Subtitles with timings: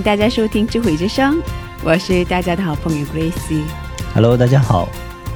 [0.00, 1.38] 迎大家收听智慧之声，
[1.84, 3.60] 我是大家的好朋友 Gracie。
[4.14, 4.88] Hello，大家好，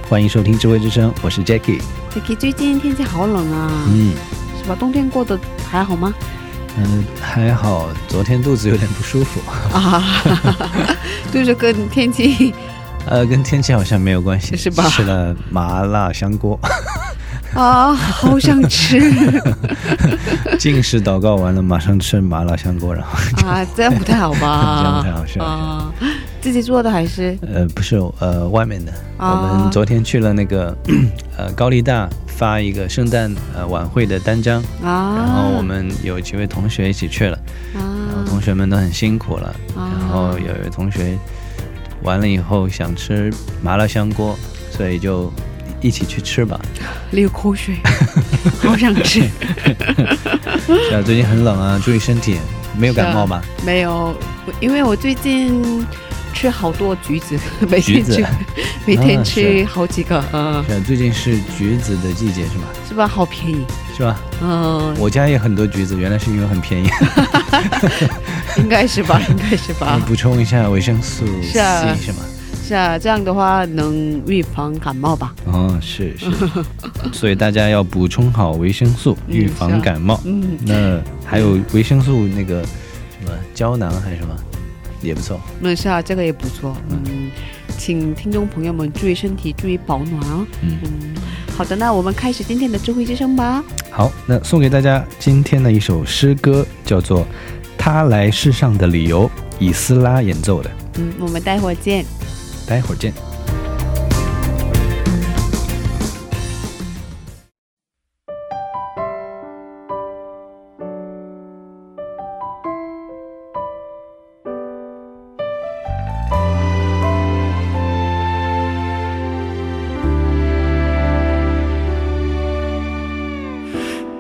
[0.09, 1.83] 欢迎收听智慧之声，我是 Jackie。
[2.11, 4.15] Jackie，最近天气好冷啊，嗯
[4.59, 4.75] 是吧？
[4.81, 5.39] 冬天过得
[5.71, 6.15] 还好吗？
[6.79, 9.39] 嗯、还好，昨天肚子有点不舒服，
[9.77, 10.03] 啊，
[11.31, 12.55] 就是跟天气
[13.05, 16.59] 呃，跟天气好像没有关系，是吧吃了麻辣香锅，
[17.61, 19.01] 啊，好想吃。
[20.59, 24.81] 进食祷告完了，马上吃麻辣香锅，然后 啊，这样不太好吧？
[24.83, 25.93] 这样不太好是吧啊，
[26.41, 27.37] 自己做的还是？
[27.43, 29.51] 呃，不是呃外面的，啊。
[29.53, 30.77] 我们昨天去了那个
[31.37, 35.15] 呃高丽大发一个圣诞呃晚会的单张，啊？
[35.17, 37.37] 然后我们有几位同学一起去了，
[37.75, 37.79] 啊。
[37.79, 39.91] 然后啊同学们都很辛苦了，啊。
[40.01, 41.17] 然后有一位同学
[42.03, 43.33] 完了以后想吃
[43.63, 44.37] 麻辣香锅，
[44.71, 45.33] 所以就
[45.85, 46.59] 一起去吃吧。
[47.11, 47.77] 流口水，
[48.63, 49.21] 好想吃。
[50.67, 52.39] 是啊，最近很冷啊，注意身体，
[52.79, 53.43] 没有感冒吧？
[53.67, 54.17] 没有，
[54.61, 55.87] 因为我最近
[56.33, 58.25] 吃好多橘子， 每天吃，
[58.87, 62.65] 每天啊吃好几个，嗯、是啊，最近是橘子的季节是吧？
[62.89, 63.07] 是吧？
[63.07, 64.19] 好便宜，是吧？
[64.41, 66.89] 嗯、我家也很多橘子，原来是因为很便宜。
[68.57, 71.61] 应该是吧，应该是吧，补充一下维生素 C
[72.01, 72.25] 是吗？
[72.67, 75.35] 是啊，这样的话能预防感冒吧？
[75.45, 76.27] 哦，是是，
[77.13, 80.19] 所以大家要补充好维生素，嗯预防感冒。
[80.25, 84.35] 嗯，那还有维生素那个什么胶囊还是什么，
[85.03, 85.39] 也不错。
[85.61, 87.31] 那是啊，这个也不错，嗯，
[87.77, 90.47] 请听众朋友们注意身体，注意保暖哦。
[90.63, 91.15] 嗯，嗯，
[91.55, 93.63] 好的，那我们开始今天的智慧之声吧。
[93.91, 97.21] 好，那送给大家今天的一首诗歌，叫做
[97.77, 100.71] 《他来世上的理由》，以斯拉演奏的。
[100.97, 102.05] 嗯，我们待会儿见。
[102.67, 103.13] 待会儿见。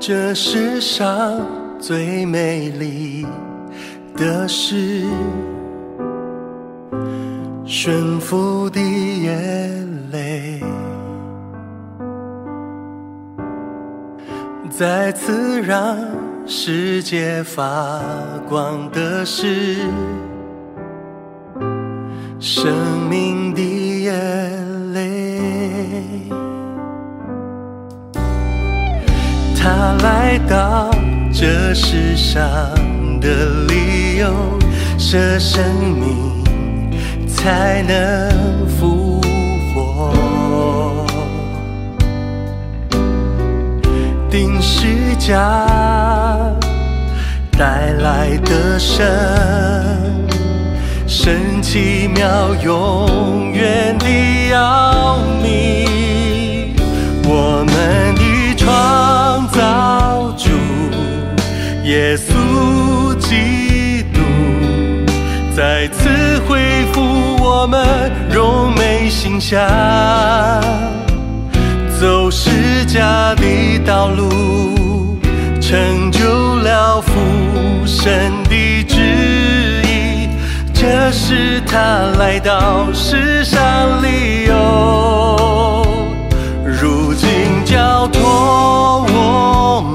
[0.06, 1.40] 这世上
[1.80, 3.26] 最美丽
[4.14, 5.06] 的事，
[7.76, 10.60] 顺服的眼泪，
[14.70, 15.98] 再次让
[16.46, 18.00] 世界发
[18.48, 19.76] 光的是
[22.38, 22.72] 生
[23.10, 25.40] 命的眼泪。
[29.60, 30.90] 他来到
[31.32, 32.40] 这世上
[33.20, 34.32] 的理由，
[34.96, 35.60] 是生
[35.98, 36.43] 命
[37.44, 39.20] 才能复
[39.74, 40.94] 活。
[44.30, 45.66] 定时架
[47.52, 49.06] 带来的神，
[51.06, 56.74] 神奇妙永远的奥秘，
[57.28, 60.48] 我们的创造主
[61.84, 63.63] 耶稣基督，
[65.56, 66.08] 再次
[66.48, 67.00] 恢复
[67.40, 69.60] 我们荣美形象。
[72.00, 75.16] 走十架的道路，
[75.60, 77.12] 成就了父
[77.86, 79.00] 神的旨
[79.84, 80.28] 意。
[80.74, 81.78] 这是他
[82.18, 85.86] 来到世上理由。
[86.66, 87.28] 如今
[87.64, 89.93] 交托我们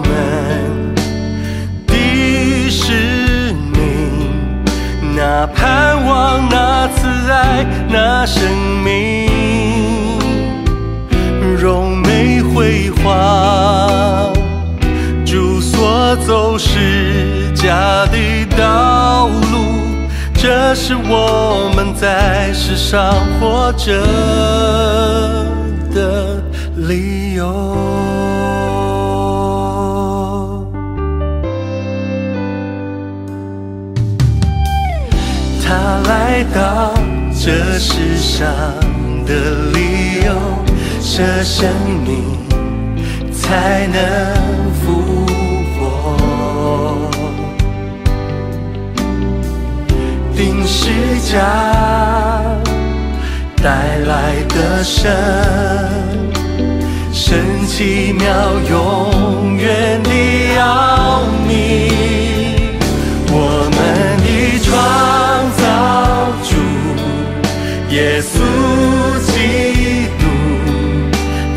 [5.41, 8.43] 那盼望，那慈爱，那生
[8.83, 9.29] 命。
[11.57, 14.33] 荣美辉煌，
[15.25, 18.17] 主所走是家的
[18.57, 19.63] 道路，
[20.33, 23.93] 这是我们在世上活着
[25.95, 26.43] 的
[26.75, 28.18] 理由。
[36.53, 36.93] 到
[37.33, 38.47] 这世上
[39.25, 39.33] 的
[39.73, 40.33] 理由，
[41.01, 41.69] 舍生
[42.05, 42.09] 命
[43.31, 43.97] 才能
[44.73, 45.25] 复
[45.75, 45.79] 活。
[50.35, 50.89] 定十
[51.31, 51.37] 架
[53.61, 55.11] 带来的神，
[57.11, 58.25] 神奇妙
[58.69, 60.09] 永远的
[60.61, 61.91] 奥秘，
[63.31, 63.77] 我们
[64.23, 64.27] 的
[64.63, 65.28] 创
[67.89, 68.37] 耶稣
[69.25, 70.21] 基督，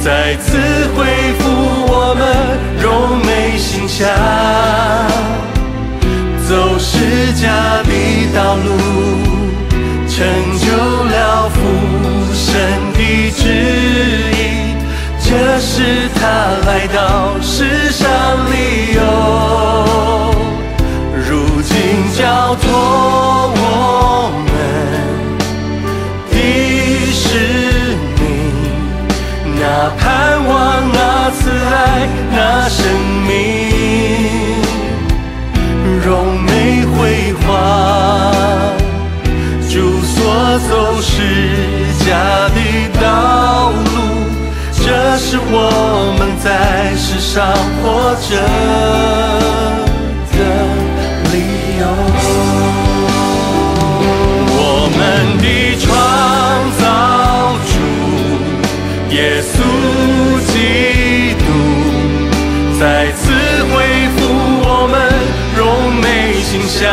[0.00, 0.56] 再次
[0.96, 1.04] 恢
[1.38, 1.42] 复
[1.88, 2.24] 我们
[2.80, 4.08] 荣美形象。
[6.48, 7.44] 走十架
[7.82, 7.92] 的
[8.34, 8.66] 道路，
[10.08, 10.16] 成
[10.58, 10.66] 就
[11.04, 11.54] 了父
[12.32, 12.42] 神
[12.94, 13.42] 的旨
[14.32, 14.40] 意，
[15.20, 15.28] 这
[15.60, 16.20] 是他
[16.66, 18.31] 来到世上
[29.84, 32.86] 那盼望，那慈爱，那生
[33.26, 33.32] 命。
[36.04, 37.50] 荣美辉煌，
[39.68, 40.14] 主所
[40.68, 40.70] 走
[41.00, 41.10] 是
[42.04, 42.14] 家
[42.54, 42.56] 的
[43.00, 43.82] 道路，
[44.72, 45.50] 这是我
[46.16, 47.44] 们在世上
[47.82, 48.30] 活着
[50.30, 50.38] 的
[51.32, 51.34] 理
[51.80, 52.21] 由。
[59.14, 59.60] 耶稣
[60.46, 61.44] 基督，
[62.80, 63.30] 再次
[63.64, 64.18] 恢复
[64.64, 64.92] 我们。
[65.54, 66.90] 荣美形象，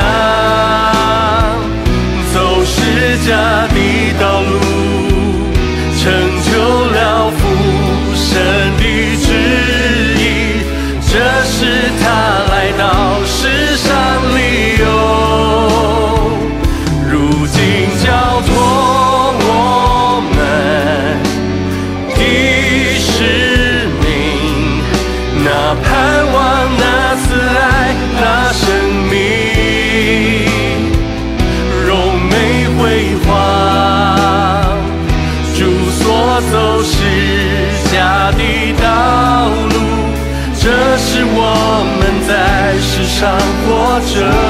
[43.20, 44.49] 上活着。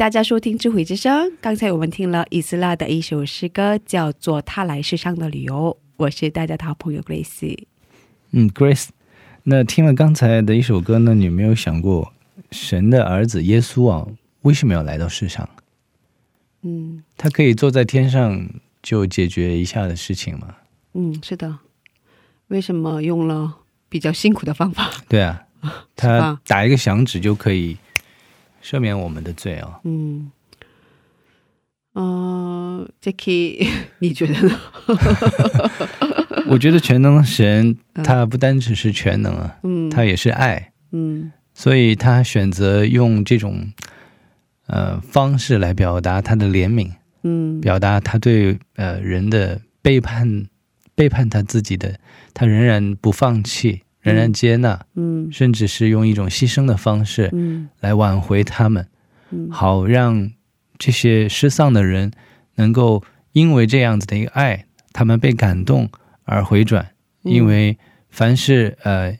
[0.00, 1.28] 大家收听《智慧之声》。
[1.42, 5.76] 刚才我们听了伊斯拉的一首诗歌，叫做《他来世上的理由》。
[5.98, 7.66] 我是大家的好朋友 Grace。
[8.30, 8.88] 嗯，Grace，
[9.42, 12.14] 那听了刚才的一首歌呢，你有没有想过，
[12.50, 14.08] 神的儿子耶稣啊，
[14.40, 15.46] 为什么要来到世上？
[16.62, 18.48] 嗯他可以坐在天上
[18.82, 20.56] 就解决一下的事情吗？
[20.94, 21.58] 嗯，是的。
[22.46, 23.54] 为什么用了
[23.90, 24.90] 比较辛苦的方法？
[25.10, 25.46] 对啊，
[25.94, 27.76] 他打一个响指就可以
[28.62, 29.80] 赦免我们的罪哦。
[29.84, 30.30] 嗯，
[31.92, 33.68] 呃，Jacky，
[34.00, 34.60] 你觉得呢？
[36.48, 41.32] 我觉得全能神他不单只是全能啊，嗯，他也是爱，嗯。
[41.52, 43.72] 所以他选择用这种
[44.66, 46.90] 呃方式来表达他的怜悯，
[47.22, 47.60] 嗯。
[47.60, 50.46] 表达他对呃人的背叛、
[50.94, 51.98] 背叛他自己的，
[52.32, 55.30] 他仍然不放弃，仍然接纳，嗯。
[55.30, 57.68] 甚至是用一种牺牲的方式嗯。
[57.80, 58.86] 来挽回他们，
[59.30, 59.50] 嗯。
[59.50, 60.30] 好让
[60.78, 62.10] 这些失丧的人
[62.54, 63.02] 能够
[63.32, 65.88] 因为这样子的一个爱，他们被感动
[66.24, 66.90] 而回转。
[67.24, 67.32] 嗯。
[67.32, 67.78] 因为
[68.08, 69.16] 凡是呃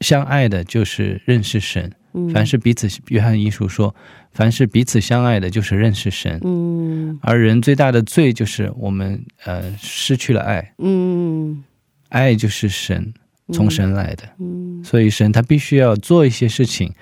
[0.00, 2.28] 相爱的，就是认识神；嗯。
[2.30, 3.94] 凡是彼此，约翰一书说，
[4.32, 6.38] 凡是彼此相爱的，就是认识神。
[6.44, 7.18] 嗯。
[7.22, 11.64] 而人最大的罪就是我们呃失去了爱，嗯。
[12.10, 13.12] 爱就是神
[13.52, 14.82] 从神来的，嗯。
[14.84, 16.92] 所以神他必须要做一些事情，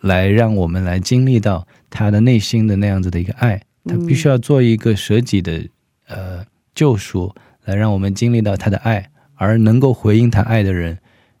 [0.00, 5.66] 来让我们来经历到他的内心的那样子的一个爱，他必须要做一个舍己的
[6.06, 10.98] 呃救赎，来让我们经历到他的爱，而能够回应他爱的人，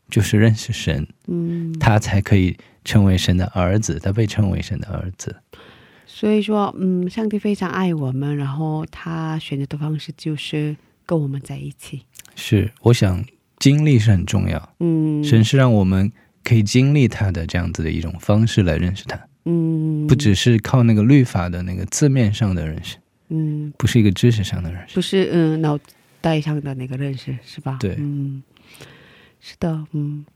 [0.08, 5.36] 就是认识神，嗯，他才可以成为神的儿子，他被称为神的儿子。
[6.06, 12.02] 所以说，嗯，上帝非常爱我们，然后他选择的方式就是跟我们在一起。
[12.36, 13.24] 是，我想
[13.64, 14.74] 经历是很重要。
[14.80, 22.98] 嗯，神是让我们可以经历他的这样子的一种方式来认识他，嗯，不只是靠那个律法的那个字面上的认识，
[23.30, 24.94] 嗯，不是一个知识上的认识。
[24.94, 25.78] 不是嗯脑
[26.20, 27.78] 袋上的那个认识是吧？
[27.80, 27.96] 对。
[27.98, 28.42] 嗯，
[29.40, 30.26] 是的，嗯，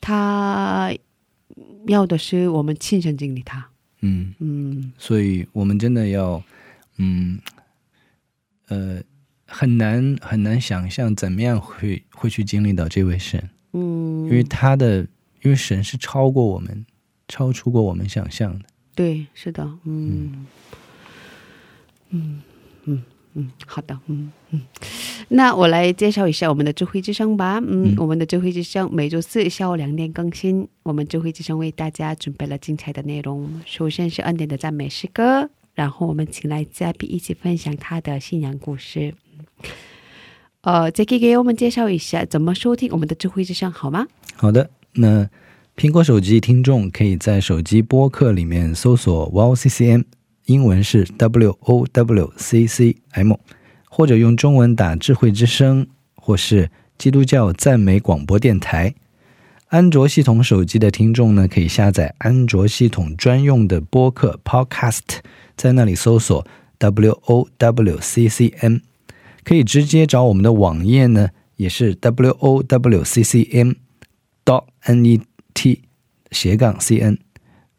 [0.00, 0.92] 他
[1.86, 3.64] 要的是我们亲身经历他。
[4.00, 4.92] 嗯，嗯。
[4.98, 6.42] 所以我们真的要，
[6.98, 7.38] 嗯，
[8.66, 9.00] 呃，
[9.56, 15.06] 很难很难想象怎么样会会去经历到这位神，嗯，因为他的，
[15.42, 16.84] 因为神是超过我们，
[17.28, 18.64] 超出过我们想象的。
[18.96, 20.44] 对，是的，嗯，
[22.10, 22.42] 嗯
[22.86, 23.02] 嗯
[23.34, 24.60] 嗯，好的，嗯嗯，
[25.28, 27.60] 那我来介绍一下我们的智慧之声吧。
[27.60, 30.66] 嗯，嗯我们的智慧之声每周四下午两点更新。
[30.82, 39.14] 我们智慧之声为大家准备了精彩的内容，首先是恩典的赞美诗歌，然后我们请来嘉宾一起分享他的信仰故事。
[40.62, 44.06] 呃，杰克给我们介绍一下怎么收听我们的智慧之声好吗？
[44.36, 45.28] 好的，那
[45.76, 50.04] 苹果手机听众可以在手机播客里面搜索 Wow CCM，
[50.46, 53.34] 英文是 W O W C C M，
[53.88, 58.94] 或者用中文打“智慧之声”或是基督教赞美广播电台。
[59.68, 65.18] 安卓系统手机的听众呢，可以下载安卓系统专用的播客 Podcast，
[65.56, 66.46] 在那里搜索
[66.78, 68.78] W O W C C M，
[69.44, 73.72] 可以直接找我们的网页呢，也是 W O W C C M
[74.44, 75.20] dot N E
[75.52, 75.82] T
[76.30, 77.18] 斜杠 C N。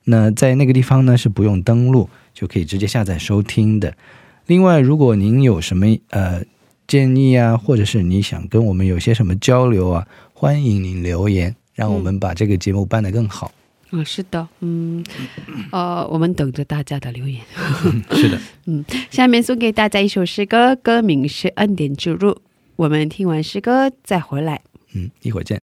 [0.05, 3.97] 那在那个地方呢是不用登录，就可以直接下载收听的。
[4.45, 6.43] 另外，如果您有什么呃
[6.87, 13.51] 建议啊，或者是你想跟我们有些什么交流啊，欢迎您留言，让我们把这个节目办得更好。
[13.91, 15.03] 啊、是的，嗯，
[15.71, 17.41] 呃，我们等着大家的留言。
[18.11, 22.31] 是的，嗯下面送给大家一首诗歌，歌名是《恩典之路》。
[22.75, 24.61] 我们听完诗歌再回来。
[24.93, 25.64] 嗯，一会儿见。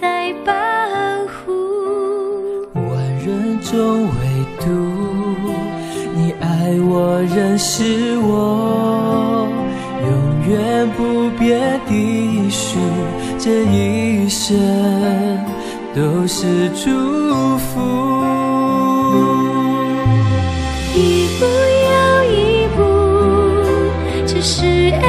[0.00, 0.52] 在保
[1.26, 1.52] 护。
[2.74, 2.82] 万
[3.24, 4.10] 人中唯
[4.60, 4.66] 独
[6.14, 6.46] 你爱
[6.80, 9.48] 我，认识我，
[10.02, 10.10] 永
[10.48, 10.52] 远
[10.96, 11.40] 不变
[11.86, 11.90] 的
[12.50, 12.78] 许，
[13.38, 14.56] 这一生
[15.94, 17.70] 都是祝福。
[20.94, 20.96] 一
[21.38, 21.40] 步
[21.88, 21.90] 又
[22.30, 22.36] 一
[22.76, 22.78] 步，
[24.26, 24.64] 这是
[25.00, 25.06] 爱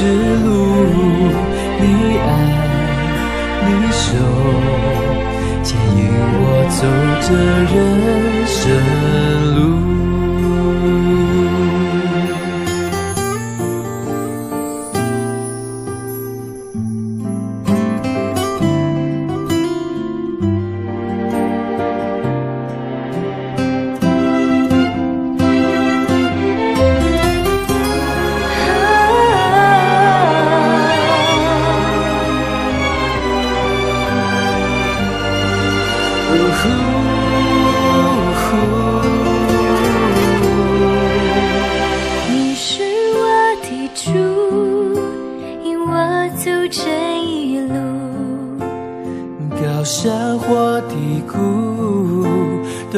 [0.00, 0.48] 之路。
[1.78, 1.84] 你
[2.16, 2.28] 爱，
[3.66, 4.08] 你手，
[5.62, 6.00] 牵引
[6.40, 6.80] 我走
[7.20, 7.28] 这
[7.70, 7.76] 人
[8.46, 8.58] 生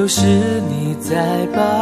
[0.03, 0.27] 都是
[0.69, 1.82] 你在吧。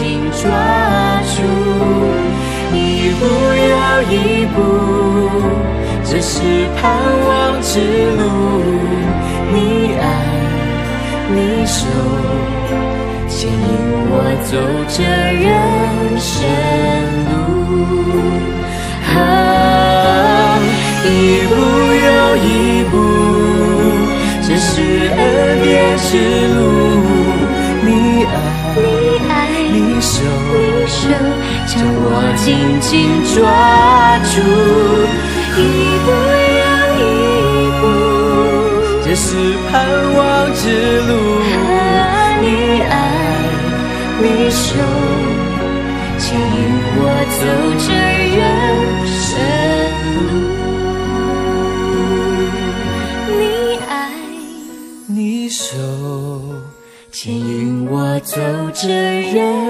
[0.00, 0.48] 紧抓
[1.36, 1.36] 住。
[2.72, 2.76] 一
[3.20, 3.22] 步
[3.68, 3.76] 又
[4.10, 4.14] 一
[4.54, 4.56] 步，
[6.04, 6.32] 这是
[6.80, 6.80] 盼
[7.28, 7.28] 望
[7.60, 7.78] 之
[8.16, 8.20] 路。
[9.52, 9.56] 你
[10.00, 10.02] 爱，
[11.34, 11.78] 你手，
[13.28, 13.58] 牵引
[14.08, 14.12] 我
[14.48, 14.50] 走
[14.88, 15.46] 这人
[16.18, 16.28] 生
[17.28, 17.30] 路。
[19.12, 19.14] 啊，
[21.04, 21.08] 一
[21.50, 21.52] 步
[22.06, 22.48] 又一
[22.90, 22.92] 步，
[24.48, 24.72] 这是
[25.14, 25.20] 恩
[25.62, 26.08] 典之
[26.54, 26.58] 路。
[27.82, 27.88] 你
[28.24, 28.34] 爱，
[29.72, 30.18] 你手，
[31.66, 31.72] 将
[32.02, 32.04] 我
[32.36, 32.46] 紧
[32.80, 32.90] 紧
[33.32, 33.38] 抓
[34.32, 34.34] 住。
[35.56, 35.58] 一
[36.04, 36.06] 步
[36.60, 36.64] 又
[36.98, 37.02] 一
[37.80, 37.82] 步，
[39.04, 39.26] 这是
[39.70, 39.72] 盼
[40.16, 40.18] 望
[40.54, 40.62] 之
[41.06, 41.10] 路。
[42.42, 42.44] 你
[42.82, 42.92] 爱，
[44.20, 44.66] 你手，
[46.18, 46.40] 牵引
[46.96, 46.98] 我
[47.38, 47.42] 走
[47.78, 47.88] 着
[58.82, 59.69] 这人。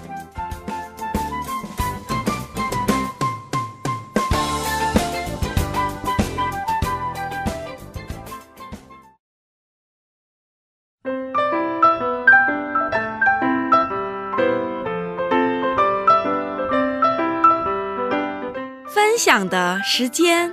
[19.23, 20.51] 享的时间。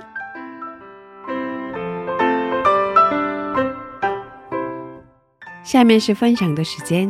[5.63, 7.09] 下面是分享的时间，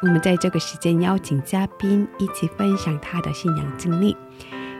[0.00, 4.16] 我们在这个时间邀请嘉宾一起分享他的信仰经历。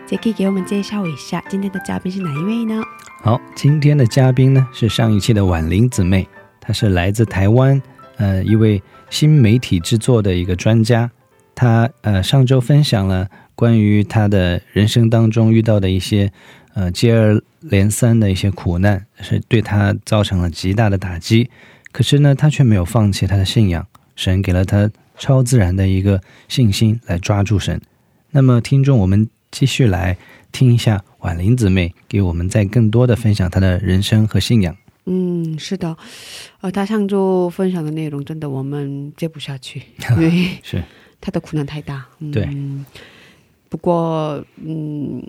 [0.07, 2.83] 杰可以给我们介绍一下今天的嘉宾是哪一位呢？
[3.21, 6.27] 好，今天的嘉宾呢是上一期的婉玲姊妹，
[6.59, 7.83] 她是来自台湾，
[8.17, 11.11] 呃，一位新媒体制作的一个专家。
[11.55, 16.33] 她呃上周分享了关于他的人生当中遇到的一些
[16.75, 21.51] 呃接二连三的一些苦难，是对他造成了极大的打击。
[21.93, 23.87] 可是呢，他却没有放弃他的信仰，
[24.17, 27.81] 神给了他超自然的一个信心来抓住神。
[28.33, 30.17] 那么，听众，我们继续来
[30.51, 34.77] 听一下婉玲姊妹给我们再更多的分享她的人生和信仰。
[35.07, 35.97] 嗯，是的，
[36.63, 40.83] 呃，他上周分享的内容真的我们接不下去， 因为是
[41.21, 42.07] 他的苦难太大。
[42.19, 42.49] 嗯、对，
[43.75, 45.21] 不过，嗯，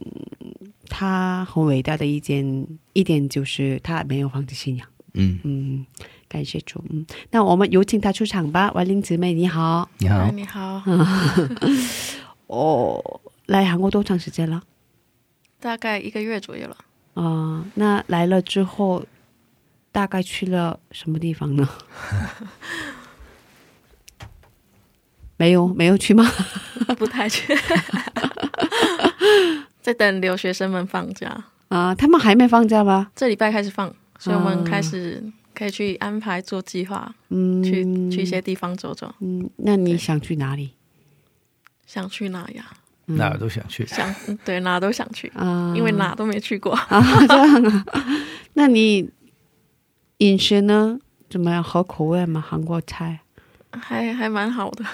[0.87, 4.87] 他很伟大的一件一点就是他没有放弃信仰。
[5.15, 5.85] 嗯嗯，
[6.27, 6.79] 感谢主。
[6.91, 9.89] 嗯，那我们有请他出场吧，婉玲姊妹，你好。
[9.97, 10.79] 你好哎，你好，
[12.45, 14.61] 哦，来韩国多长时间了？
[15.59, 16.77] 大概一个月左右了。
[17.15, 19.03] 啊、那来了之后，
[19.91, 21.67] 大概去了什么地方呢？
[25.37, 26.23] 没有，没有去吗？
[26.97, 27.53] 不太去，
[29.81, 31.45] 在等留学生们放假。
[31.69, 33.11] 啊、他们还没放假吗？
[33.15, 35.21] 这礼拜开始放，所以我们啊开始
[35.53, 39.13] 可以去安排做计划，嗯，去去一些地方走走。
[39.19, 40.71] 嗯，那你想去哪里？
[41.85, 42.65] 想去哪呀？
[43.07, 43.85] 嗯哪儿都想去。
[43.85, 46.71] 想嗯对哪都想去，啊、因为哪都没去过。
[46.73, 46.87] 啊
[47.27, 47.85] 这样啊？
[48.53, 49.09] 那你
[50.19, 50.97] 饮食呢？
[51.29, 51.61] 怎么样？
[51.63, 52.43] 合口味吗？
[52.47, 53.19] 韩国菜？
[53.71, 54.85] 还还蛮好的。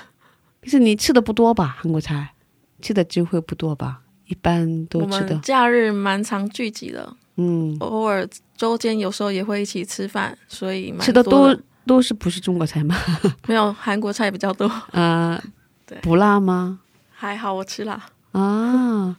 [0.61, 1.77] 可是你吃的不多吧？
[1.81, 2.33] 韩国菜
[2.81, 4.01] 吃的机会不多吧？
[4.27, 11.53] 一般都吃的们，假日蛮常聚集的，嗯，偶尔周间有时候也会一起吃饭，所以蛮吃的都
[11.85, 12.95] 都是不是中国菜吗？
[13.47, 14.67] 没有韩国菜比较多。
[14.91, 15.41] 啊、
[15.85, 16.79] 对不辣吗？
[17.09, 19.17] 还好我吃辣，啊，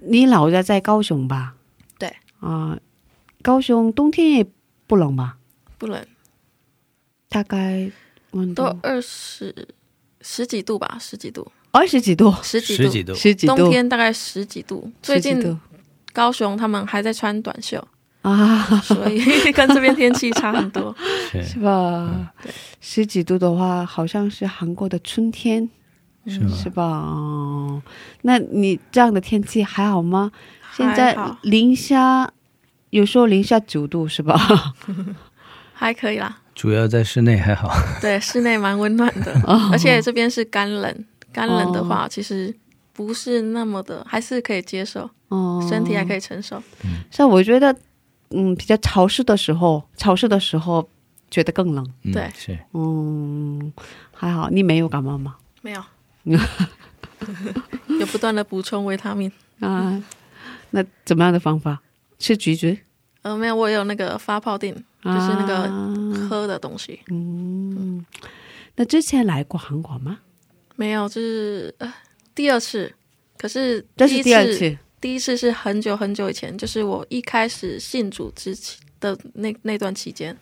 [0.00, 1.54] 你老家在高雄吧？
[1.98, 2.16] 对。
[2.40, 2.78] 啊、
[3.42, 4.46] 高雄冬天也
[4.86, 5.36] 不冷吧？
[5.76, 6.06] 不冷，
[7.28, 7.90] 大概
[8.30, 9.68] 温度都二十
[10.26, 14.90] 十几度吧，十几度，二十几度，十几十几度，十几度，冬天大概十几度。
[15.02, 15.60] 最近
[16.14, 17.86] 高雄他们还在穿短袖，
[18.22, 20.96] 啊，所以跟这边天气差很多。
[21.30, 22.32] 是 是吧？
[22.80, 25.68] 十几度的话，好像是韩国的春天，
[26.26, 26.82] 是吧？
[26.82, 27.82] 哦，
[28.22, 30.32] 那你这样的天气还好吗？
[30.74, 32.32] 现在零下，
[32.88, 34.74] 有时候零下九度是吧？
[35.74, 37.70] 还可以啦，主要在室内还好。
[38.00, 42.54] 对，室内蛮温暖的， 哦而且这边是干冷，干冷的话其实
[42.92, 46.62] 不是那么的，还是可以接受，哦，身体还可以承受。
[47.10, 47.74] 像我觉得，
[48.30, 50.88] 嗯，比较潮湿的时候，潮湿的时候
[51.30, 51.84] 觉得更冷。
[52.02, 53.72] 嗯对是嗯，
[54.12, 55.36] 还好，你没有感冒吗？
[55.62, 55.82] 没有，
[57.98, 59.30] 有不断的补充维他命。
[59.60, 60.02] 啊，
[60.70, 61.80] 那怎么样的方法？
[62.18, 62.76] 吃橘子，
[63.24, 67.00] 呃，没有，我有那个发泡锭，就是那个喝的东西。
[67.08, 68.04] 嗯，
[68.76, 70.18] 那之前来过韩国吗？
[70.76, 71.90] 没有，就是、呃、
[72.34, 72.92] 第二次，
[73.38, 80.36] 可是这是第二次第一次是很久很久以前，就是我一开始信主之前的那那段期间，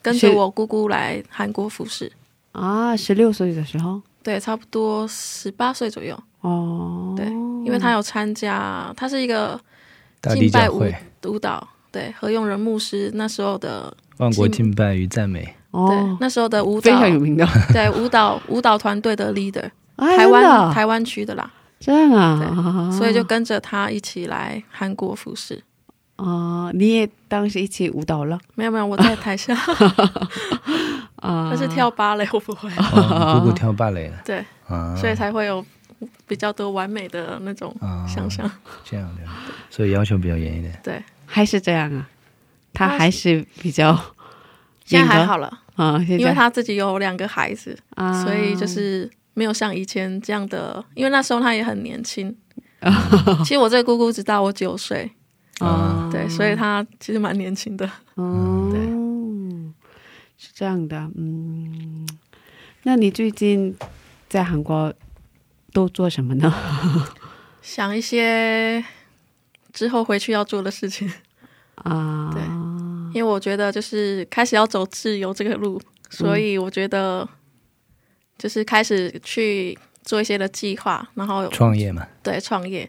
[0.00, 2.12] 跟着我姑姑来韩国服侍。
[2.52, 6.16] 啊，十六岁的时候对，差不多十八岁左右。
[6.42, 9.60] 哦，对，因为他有参加，他是一个
[10.22, 10.80] 敬拜舞
[11.24, 25.62] 舞蹈，对，何用人牧师那时候的，万国敬拜与赞美，对哦，，那时候的舞非蹈，常有名的， 对舞蹈舞蹈团队的 leader，啊台真的湾台湾区的啦，这样啊，所以就跟着他一起来韩国服侍。
[26.16, 28.38] 啊，你也当时一起舞蹈了？
[28.54, 29.56] 没有没有，我在台下，
[31.16, 31.50] 啊？
[31.50, 35.64] 他是跳芭蕾，我不会，哦，姑姑跳芭蕾了 对，啊，所以才会有
[36.26, 38.50] 比较多完美的那种啊想象。
[38.84, 39.22] 这样的，
[39.70, 40.78] 所以要求比较严一点。
[40.84, 42.08] 对，还是这样啊？
[42.72, 43.96] 他还是比较
[44.84, 52.36] 现在还好了，啊，因为他自己有两个孩子，啊，所以就是没有像以前这样的，因为那时候他也很年轻。
[53.44, 55.10] 其实我这个姑姑只大我九岁，
[55.58, 57.88] 啊，对，所以她其实蛮年轻的。
[58.14, 58.72] 哦，
[60.38, 62.08] 是这样的，嗯，
[62.84, 63.76] 那你最近
[64.30, 64.94] 在韩国
[65.74, 66.54] 都做什么呢？
[67.60, 68.82] 想一些
[69.72, 71.10] 之后回去要做的事情，
[71.76, 72.42] 啊，对
[73.14, 75.80] 因为我觉得就是开始要走自由这个路，
[76.10, 77.28] 所以我觉得
[78.38, 82.88] 就是开始去做一些的计划，然后创业嘛，对创业，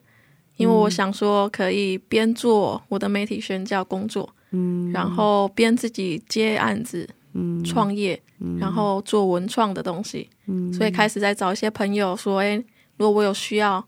[0.58, 8.22] 因为我想说可以边做我的媒体宣教工作，嗯，然后边自己接案子，嗯创业，
[8.60, 10.72] 然后做文创的东西，嗯。
[10.72, 12.56] 所以开始在找一些朋友说，哎，
[12.98, 13.84] 如果我有需要，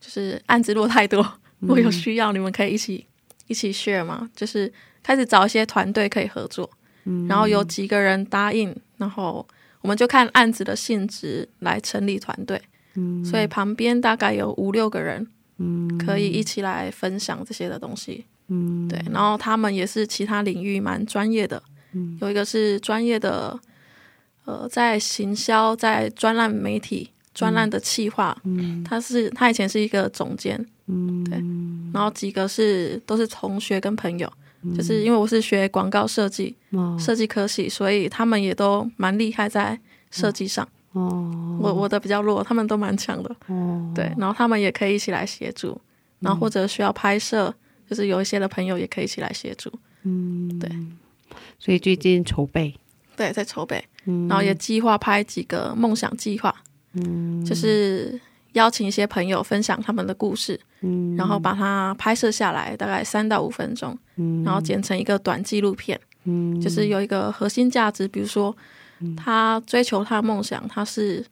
[0.00, 1.26] 就是案子落太多，
[1.66, 3.04] 嗯如果有需要，你们可以一起
[3.48, 6.70] 一起 share 嘛，就是开始找一些团队可以合作，
[7.04, 9.46] 嗯然后有几个人答应，然后
[9.80, 12.60] 我们就看案子的性质来成立团队，
[12.94, 13.24] 嗯。
[13.24, 15.26] 所以旁边大概有五六个人，
[15.58, 15.98] 嗯。
[15.98, 18.24] 可以一起来分享这些的东西。
[18.48, 18.88] 嗯。
[18.88, 22.16] 对，然后他们也是其他领域蛮专业的，嗯。
[22.20, 23.58] 有一个是专业的，
[24.44, 28.82] 呃，在行销，在专栏媒体、专栏的企划，嗯。
[28.82, 31.22] 他是他以前是一个总监，嗯。
[31.24, 31.38] 对
[31.92, 34.74] 然后几个是都是同学跟朋友，嗯。
[34.74, 36.96] 就是因为我是学广告设计、哦。
[36.98, 39.78] 设计科系，所以他们也都蛮厉害在
[40.10, 40.66] 设计上。
[40.92, 41.58] 哦。
[41.60, 43.92] 我我的比较弱，他们都蛮强的，哦。
[43.94, 45.78] 对，然后他们也可以一起来协助，
[46.20, 47.52] 然后或者需要拍摄，
[47.88, 49.70] 就是有一些的朋友也可以一起来协助，
[50.04, 50.58] 嗯。
[50.58, 50.70] 对，
[51.58, 52.74] 所以最近筹备，
[53.14, 54.26] 对，在筹备，嗯。
[54.28, 56.54] 然后也计划拍几个梦想计划，
[56.96, 57.44] 嗯。
[57.44, 58.18] 就是
[58.52, 68.56] 邀请一些朋友分享他们的故事，嗯，然后把它拍摄下来，大概三到五分钟，嗯，然后剪成一个短纪录片，嗯，就是有一个核心价值，比如说
[69.16, 71.24] 他追求他的梦想，他是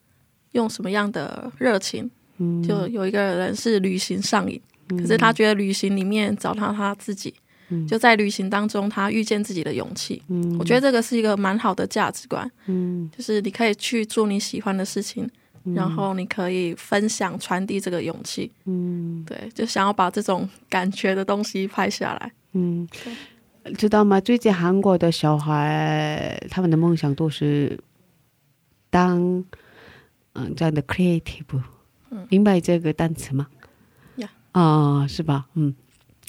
[0.53, 2.11] 用什么样的热情？
[2.37, 7.33] 嗯，就有一个人是旅行上瘾，可是他觉得旅行里面找到他自己，
[7.69, 7.87] 嗯。
[7.87, 10.21] 就在旅行当中他遇见自己的勇气。
[10.29, 15.31] 嗯，我觉得这个是一个蛮好的价值观，嗯，就是你可以去做你喜欢的事情，
[15.73, 18.51] 然后你可以分享、传递这个勇气。
[18.67, 22.33] 嗯对，就想要把这种感觉的东西拍下来。
[22.53, 22.87] 嗯，
[23.79, 24.21] 知道吗？
[24.21, 27.79] 最近韩国的小孩，他们的梦想都是
[28.91, 29.45] 当
[30.35, 31.63] 嗯这样的 creative，
[32.29, 33.47] 明白这个单词吗？
[34.17, 35.47] 呀啊、是吧？
[35.55, 35.75] 嗯，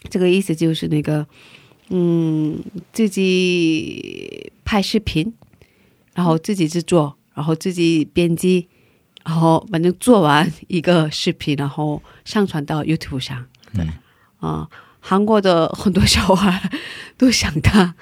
[0.09, 1.27] 这个意思就是那个，
[1.89, 5.33] 嗯，自己拍视频，
[6.13, 8.67] 然后自己制作，然后自己编辑，
[9.25, 13.45] 然后反正做完一个视频，然后上传到 YouTube 上。
[13.73, 13.85] 对
[14.39, 16.71] 啊、韩国的很多小孩
[17.17, 17.93] 都想当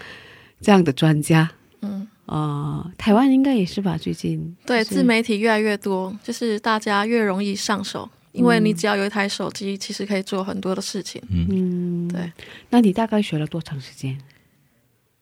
[0.62, 1.50] 这样的专家。
[1.82, 3.98] 嗯，啊、台湾应该也是吧？
[3.98, 11.22] 最近对，自媒体越来越多，就是大家越容易上手，因为你只要有一台手机，其实可以做很多的事情。
[11.30, 12.32] 嗯，对。
[12.70, 14.18] 那你大概学了多长时间？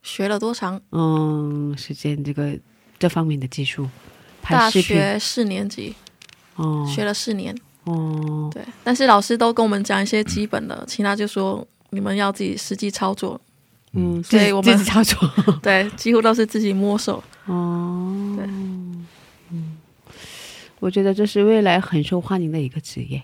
[0.01, 0.81] 学了多长？
[0.91, 2.57] 嗯，时间这个
[2.97, 3.89] 这方面的技术，拍
[4.49, 5.95] 大视频学四年级
[6.55, 7.55] 哦，学了四年。
[7.83, 13.39] 哦，对，但是老师都跟我们讲一些基本的，其他就说你们要自己实际操作。
[13.93, 17.21] 嗯，所以我们自己自己操作 对，几乎都是自己摸索。
[17.45, 18.45] 哦，对
[19.49, 19.77] 嗯，
[20.79, 23.21] 我觉得这是未来很受欢迎的一个职业。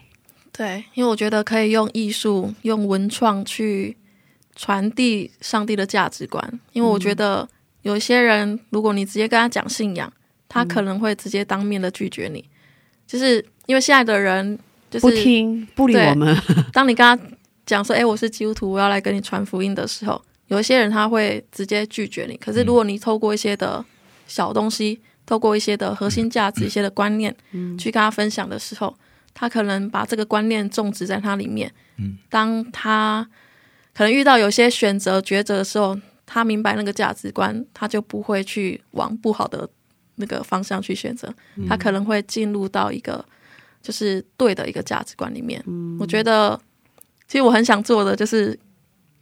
[0.51, 3.95] 对，因为我觉得可以用艺术、用文创去
[4.55, 6.59] 传递上帝的价值观。
[6.73, 7.47] 因为我觉得
[7.83, 10.11] 有一些人，如果你直接跟他讲信仰，
[10.49, 12.43] 他可能会直接当面的拒绝你，
[13.05, 14.57] 就是因为现在的人
[14.89, 16.35] 就是不听不理我们，
[16.71, 17.23] 当你跟他
[17.65, 22.37] 讲说：“哎、我是基督徒，我要来跟你传福音”的时候，有一些人他会直接拒绝你。
[22.37, 23.83] 可是如果你透过一些的
[24.25, 27.77] 小东西，透过一些的核心价值、一些的观念，嗯。
[27.77, 28.95] 去跟他分享的时候，
[29.33, 31.69] 他可能把这个观念种植在他里面。
[31.97, 33.27] 嗯，当他
[33.93, 39.67] 可能遇到有些选择抉择的时候，他明白那个价值观，他就不会去往不好的
[40.17, 41.33] 那个方向去选择，
[41.67, 43.23] 他可能会进入到一个
[43.81, 45.63] 就是对的一个价值观里面。
[45.99, 46.59] 我觉得，
[47.27, 48.57] 其实我很想做的就是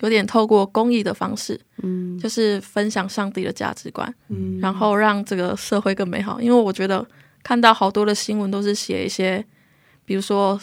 [0.02, 6.42] 有点透过公益的方式，嗯就是分享上帝的价值观，嗯然后让这个社会更美好。
[6.42, 7.06] 因为我觉得
[7.44, 9.44] 看到好多的新闻都是写一些，
[10.06, 10.60] 比如说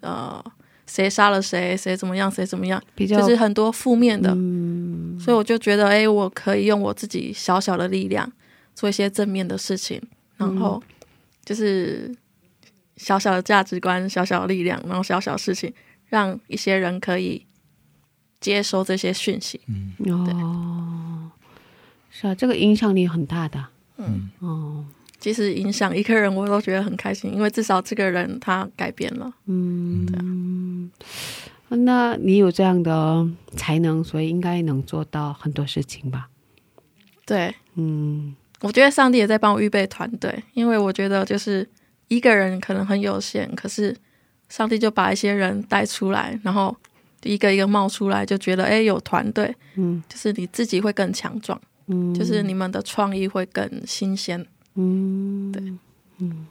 [0.00, 0.42] 呃
[0.86, 4.32] 谁杀了谁，谁怎么样，谁怎么样，比较就是很多负面的。
[4.34, 8.30] 嗯所以我就觉得，哎、我可以用我自己小小的力量
[8.78, 10.00] 做一些正面的事情，
[10.36, 10.80] 然后
[11.44, 12.14] 就是
[12.96, 15.74] 小小的价值观、小小的力量，然后小小的事情，
[16.06, 17.44] 让一些人可以
[18.38, 19.60] 接收这些讯息。
[19.66, 21.32] 嗯哦，
[22.08, 23.66] 是啊，这个影响力很大的。
[23.96, 24.86] 嗯，哦，
[25.18, 29.34] 其实影响一个人，我都觉得很开心，因为至少这个人他改变了。
[29.46, 30.16] 嗯，对
[31.68, 36.28] 啊那你有这样的才能，所以应该能做到很多事情吧？
[37.26, 41.68] 对，嗯我觉得上帝也在帮我预备团队，因为我觉得就是
[42.08, 43.96] 一个人可能很有限，可是
[44.48, 46.76] 上帝就把一些人带出来，然后
[47.22, 54.44] 一个一个冒出来，就觉得哎有团队，嗯就是你自己会更强壮，嗯，就是你们的创意会更新鲜。
[54.74, 55.62] 嗯，对
[56.18, 56.46] 嗯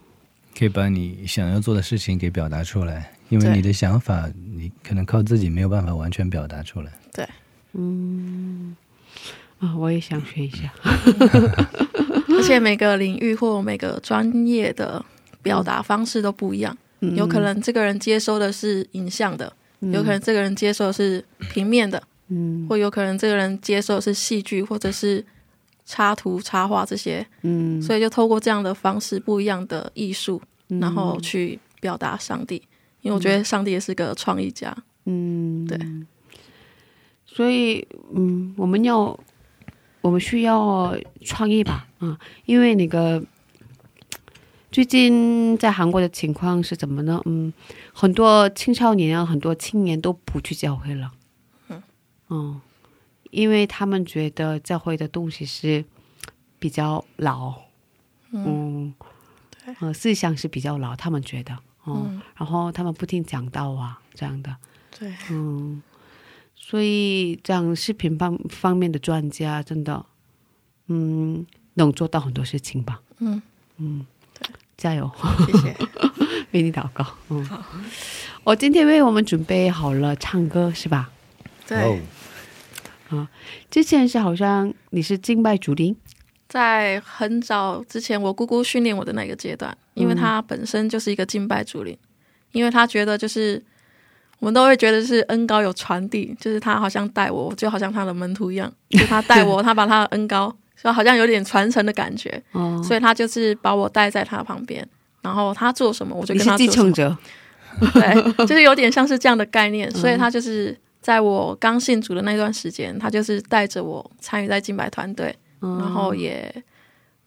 [0.58, 6.92] 可以把你想要做的事情给表达出来，因为你的想法，你可能靠自己没有办法完全表达出来。
[7.14, 7.28] 对
[7.74, 8.76] 嗯
[9.60, 10.72] 啊，我也想学一下。
[12.30, 15.04] 而且每个领域或每个专业的
[15.42, 25.26] 表达方式都不一样，嗯有可能这个人接收的是影像的，有可能这个人接受的是平面的，嗯或有可能这个人接受的是戏剧或者是
[25.86, 31.20] 插图、插画这些，嗯，所以就透过这样的方式，不一样的艺术，嗯然后。
[31.22, 32.62] 去表达上帝。
[33.02, 35.80] 因为我觉得上帝也是个创意家，嗯，对，
[37.26, 39.18] 所以嗯，我们要
[40.02, 43.22] 我们需要创意吧，啊，因为那个
[44.72, 47.22] 最近在韩国的情况是怎么呢？
[47.26, 47.52] 嗯，
[47.94, 51.12] 很多青少年啊，很多青年都不去教会了，
[52.30, 52.62] 嗯，
[53.32, 55.84] 因为他们觉得教会的东西是
[56.60, 57.56] 比较老，
[58.32, 58.94] 嗯，
[59.66, 59.76] 对。
[59.80, 62.22] 呃，思想是比较老，他们觉得，哦、嗯。
[62.36, 64.56] 然后他们不听讲道啊，这样的，
[64.98, 65.82] 对，嗯，
[66.70, 70.06] 所以这样视频方方面的专家真的，
[70.88, 73.00] 嗯，能做到很多事情吧？
[73.20, 73.42] 嗯
[73.78, 74.06] 嗯
[74.76, 75.10] 加油！
[75.46, 75.78] 谢谢。
[76.52, 77.06] 为你祷告。
[77.30, 77.48] 嗯，
[78.44, 81.10] 我今天为我们准备好了唱歌，是吧？
[81.66, 82.02] 对，
[83.12, 83.30] 啊，
[83.72, 85.96] 之前是好像你是敬拜主灵，
[86.50, 91.98] 在很早之前，我姑姑训练我的那个阶段，因为她本身就是一个敬拜主灵，
[92.52, 93.64] 因为她觉得就是
[94.40, 104.88] 我们都会觉得是恩高有传递，就是他好像带我，就好像他的门徒一样，就他带我， 他把他的恩高，就好像有点传承的感觉，哦，所以他就是把我带在他旁边，
[105.22, 107.18] 然后他做什么我就跟他做什么，继承者，
[107.94, 115.36] 对，就是有点像是这样的概念，所以他就是在我刚信主的那段时间，他就是带着我参与在敬拜团队。
[115.62, 115.80] 嗯。
[115.80, 116.64] 然后也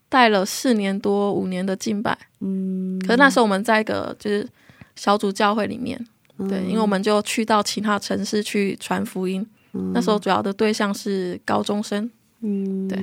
[0.08, 4.46] 带了四年多五年的敬拜，嗯，可是那时候我们在一个就是
[4.94, 6.00] 小组教会里面，
[6.48, 9.46] 对，因为我们就去到其他城市去传福音，
[9.92, 12.98] 那时候主要的对象是高中生，嗯，对。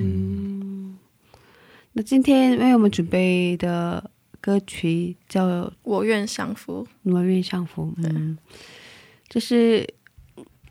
[1.92, 5.46] 那今天为我们准备的歌曲叫
[5.82, 8.10] 《我愿降服，我愿相符》，对。
[8.12, 8.38] 嗯，
[9.28, 9.86] 这是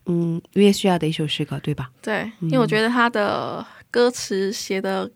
[0.06, 1.92] 嗯约书亚的一首诗歌，对吧？
[2.02, 5.12] 对，因为我觉得他的歌词写的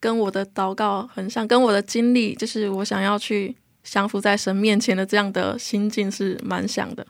[0.00, 7.06] 跟我的祷告很像，跟我的经历，就是我想要去降服在神面前的这样的心境是蛮想的。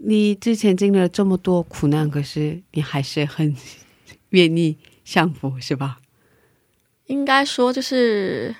[0.00, 3.54] 你之前经历了这么多苦难，可是你还是很
[4.30, 5.98] 愿意降服，是吧？
[7.06, 8.54] 应该说就是，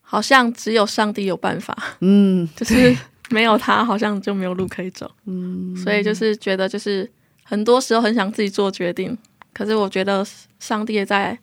[0.00, 2.96] 好像只有上帝有办法，嗯 就是
[3.30, 5.10] 没有他，好像就没有路可以走。
[5.26, 7.10] 嗯，所以就是觉得，就是
[7.42, 9.18] 很多时候很想自己做决定，
[9.52, 10.26] 可是我觉得
[10.58, 11.38] 上帝也在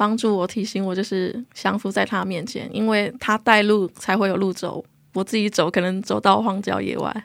[0.00, 4.82] 帮助我，提醒我，就是降服在他面前，因为他带路才会有路走，
[5.12, 7.24] 我自己走可能走到荒郊野外。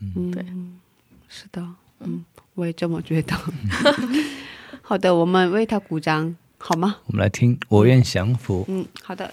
[0.00, 0.44] 嗯，对，
[1.28, 1.64] 是的，
[2.00, 3.32] 嗯，我也这么觉得。
[4.82, 6.96] 好的，我们为他鼓掌，好吗？
[7.06, 8.62] 我们来听《我愿降服》。
[8.66, 9.32] 嗯，好的。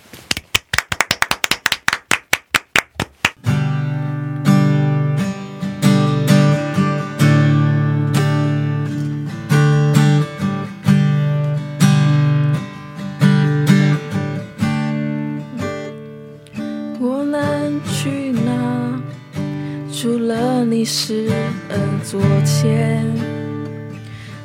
[20.83, 21.29] 你施
[21.69, 23.05] 恩座前，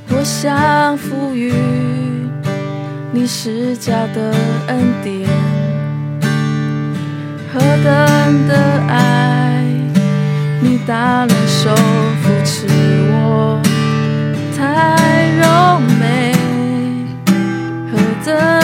[0.08, 1.52] 我想赋予
[3.10, 4.32] 你施加的
[4.68, 5.28] 恩典，
[7.52, 8.54] 何等的
[8.86, 9.64] 爱，
[10.62, 11.74] 你大能手
[12.22, 12.68] 扶持
[13.10, 13.60] 我，
[14.56, 16.32] 太柔美，
[17.90, 18.57] 何等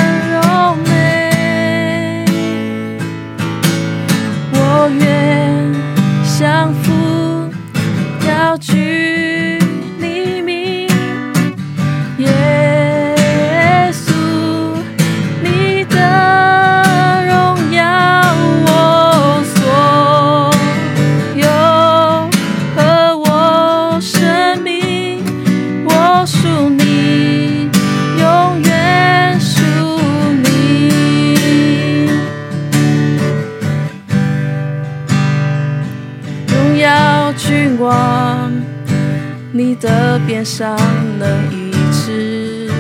[40.27, 40.77] 边上
[41.19, 42.71] 能医治，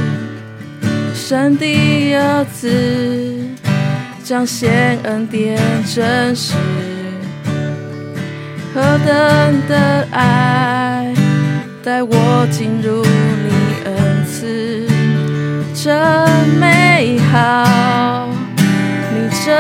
[1.15, 1.67] 神的
[2.15, 3.37] 儿子
[4.23, 6.55] 彰显恩典真实，
[8.75, 11.13] 何等的爱
[11.83, 13.51] 带我进入你
[13.85, 14.89] 恩赐，
[15.75, 18.27] 真美好，
[19.13, 19.55] 你真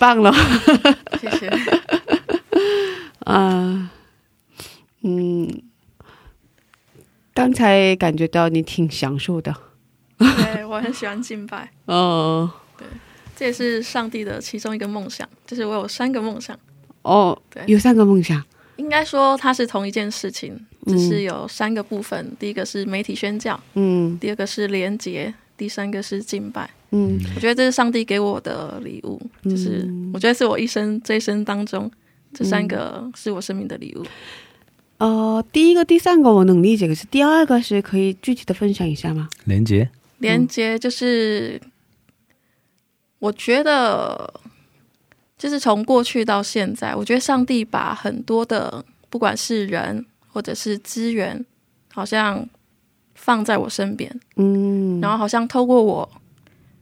[0.00, 0.32] 棒了。
[1.20, 1.48] 谢谢。
[3.30, 3.90] 啊，
[5.02, 5.62] 嗯，
[7.34, 9.54] 刚才感觉到你挺享受的。
[10.18, 12.50] 对我很喜欢敬拜， 哦
[13.36, 16.58] 这也是上帝的其中一个梦想，就是我有三个梦想。
[17.02, 18.42] 哦对，有三个梦想。
[18.76, 22.34] 应该说它是同一件事情，只是有三个部分。
[22.38, 26.68] 第一个是媒体宣教，嗯第二个是连结，第三个是敬拜。
[26.90, 27.20] 嗯。
[27.34, 31.90] 我觉得这是上帝给我的礼物，就是我觉得是我一生这一生当中，
[32.32, 34.04] 这三个是我生命的礼物。
[34.98, 39.30] 呃，第一个、第三个我能理解，可是第二个是可以具体的分享一下吗？
[39.44, 39.88] 连接，
[40.18, 41.58] 连接就是，
[43.18, 44.30] 我觉得
[45.38, 51.42] 就是从过去到现在，我觉得上帝把很多的不管是人或者是资源，
[51.94, 52.46] 好像
[53.14, 56.06] 放在我身边，嗯，然后好像透过我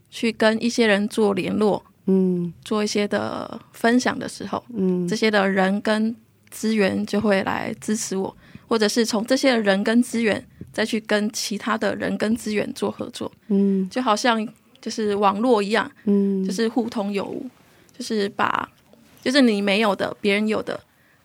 [0.09, 2.53] 去跟一些人做联络，嗯。
[2.63, 5.07] 做一些的分享的时候，嗯。
[5.07, 6.15] 这些的人跟
[6.49, 8.35] 资源就会来支持我，
[8.67, 13.87] 或者是从这些人跟资源再去跟其他的人跟资源做合作，嗯。
[13.89, 14.47] 就好像
[14.81, 17.45] 就是网络一样，嗯，就是互通有无，
[17.97, 18.69] 就是把
[19.21, 20.79] 就是你没有的别人有的，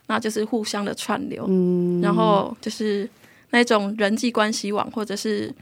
[0.08, 3.08] 那就是互相的串流，嗯，然后就是
[3.50, 5.54] 那种人际关系网或者是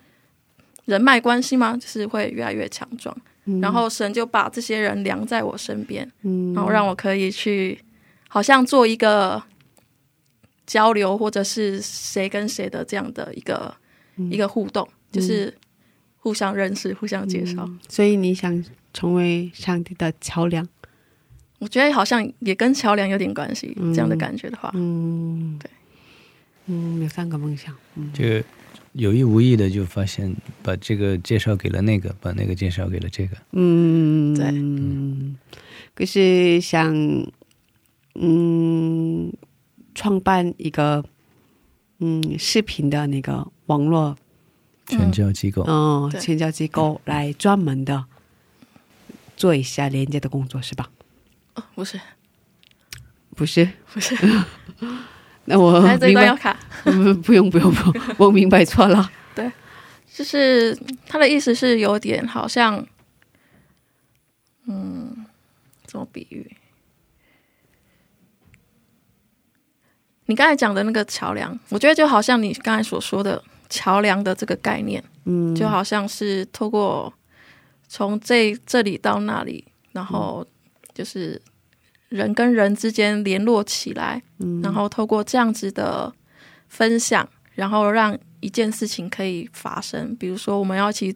[0.84, 1.76] 人脉关系吗？
[1.76, 3.16] 就是会越来越强壮。
[3.60, 7.76] 然后神就把这些人量在我身边，嗯，然后让我可以去，
[8.28, 9.42] 好像做一个
[10.64, 13.74] 交流，或者是谁跟谁的这样的一个、
[14.30, 15.52] 一个互动，就是
[16.18, 17.68] 互相认识、互相介绍。
[17.88, 18.64] 所以你想
[18.94, 20.64] 成为上帝的桥梁？
[21.58, 25.68] 我觉得好像也跟桥梁有点关系，这样的感觉的话，嗯，对，
[26.66, 27.74] 嗯，有三个梦想。
[27.96, 28.44] 嗯这个
[28.92, 33.36] 有意无意的就发现，把这个介绍给了那个，把那个介绍给了这个。
[33.52, 34.46] 嗯，对。
[34.52, 35.36] 嗯，
[35.94, 36.94] 可是想
[38.14, 39.32] 嗯
[39.94, 41.04] 创办一个
[41.98, 44.16] 嗯视频的那个网络
[44.86, 45.72] 全教机构，对。
[45.72, 48.04] 嗯全教机构来专门的
[49.36, 50.90] 做一下连接的工作是吧？
[51.54, 51.98] 哦不是？
[53.34, 54.14] 不是，不是，
[55.44, 56.56] 那我明白段要，卡。
[56.84, 59.10] 嗯不用不用不用， 我明白错了。
[59.34, 59.50] 对
[60.12, 60.76] 就是
[61.06, 62.84] 他的意思是有点好像，
[64.66, 65.24] 嗯，
[65.86, 66.56] 怎么比喻？
[70.26, 77.12] 你刚才讲的那个桥梁，我觉得就好像你刚才所说的桥梁的这个概念，嗯，就好像是透过
[77.88, 80.46] 从这这里到那里，然后
[80.94, 81.40] 就是
[82.12, 84.22] 人跟人之间联络起来，
[84.62, 86.12] 然后透过这样子的
[86.68, 90.14] 分享，然后让一件事情可以发生。
[90.16, 91.14] 比如说，我们要一起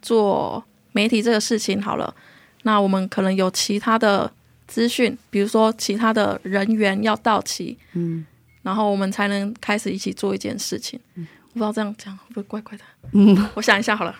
[0.00, 2.14] 做媒体这个事情好了，
[2.62, 4.32] 那我们可能有其他的
[4.66, 8.24] 资讯，比如说其他的人员要到齐，嗯
[8.62, 10.98] 然后我们才能开始一起做一件事情。
[11.14, 12.84] 我不知道这样讲会不会怪怪的？
[13.12, 14.14] 嗯我想一下好了。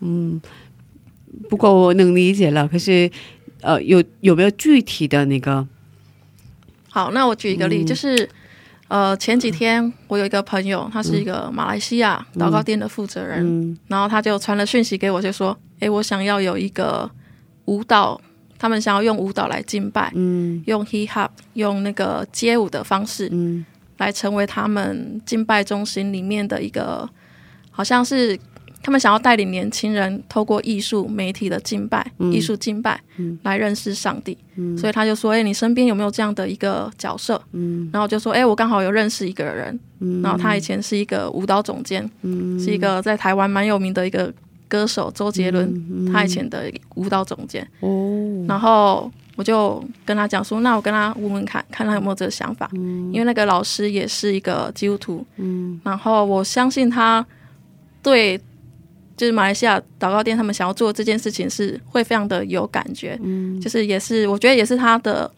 [0.00, 0.40] 嗯，
[1.48, 2.68] 不过我能理解了。
[2.68, 3.10] 可是
[3.64, 5.66] 呃，有有没有具体的那个？
[6.90, 7.86] 好，那我举一个例，嗯。
[7.86, 8.28] 就是
[8.88, 13.76] 呃前几天我有一个朋友，他是一个马来西亚祷告店的负责人，嗯。
[13.88, 17.10] 然后他就传了讯息给我，就说：“诶，我想要有一个
[17.64, 18.20] 舞蹈，
[18.58, 20.62] 他们想要用舞蹈来敬拜，嗯。
[20.66, 23.64] 用 hip hop，用那个街舞的方式嗯。
[23.98, 27.08] 来成为他们敬拜中心里面的一个，
[27.70, 28.38] 好像是
[28.84, 33.00] 他们想要带领年轻人透过艺术媒体的敬拜、艺术敬拜
[33.42, 34.36] 来认识上帝。
[34.76, 37.88] 所以他就说：“哎、你身边有没有这样的一个角色？”嗯。
[37.90, 40.20] 然后就说：“哎、我刚好有认识一个人，嗯。
[40.20, 42.60] 然后他以前是一个舞蹈总监，嗯。
[42.60, 44.30] 是一个在台湾蛮有名的一个
[44.68, 47.66] 歌手周杰伦，嗯他以前的舞蹈总监。
[47.80, 52.68] 哦，然后我就跟他讲说，那我跟他问问看，看他有没有这个想法。
[52.74, 55.80] 因为那个老师也是一个基督徒，嗯。
[55.82, 57.26] 然后我相信他
[58.02, 58.38] 对
[59.16, 63.60] 就是马来西亚祷告店他们想要做这件事情是会非常的有感觉，嗯。
[63.60, 65.30] 就是也是我觉得也是他的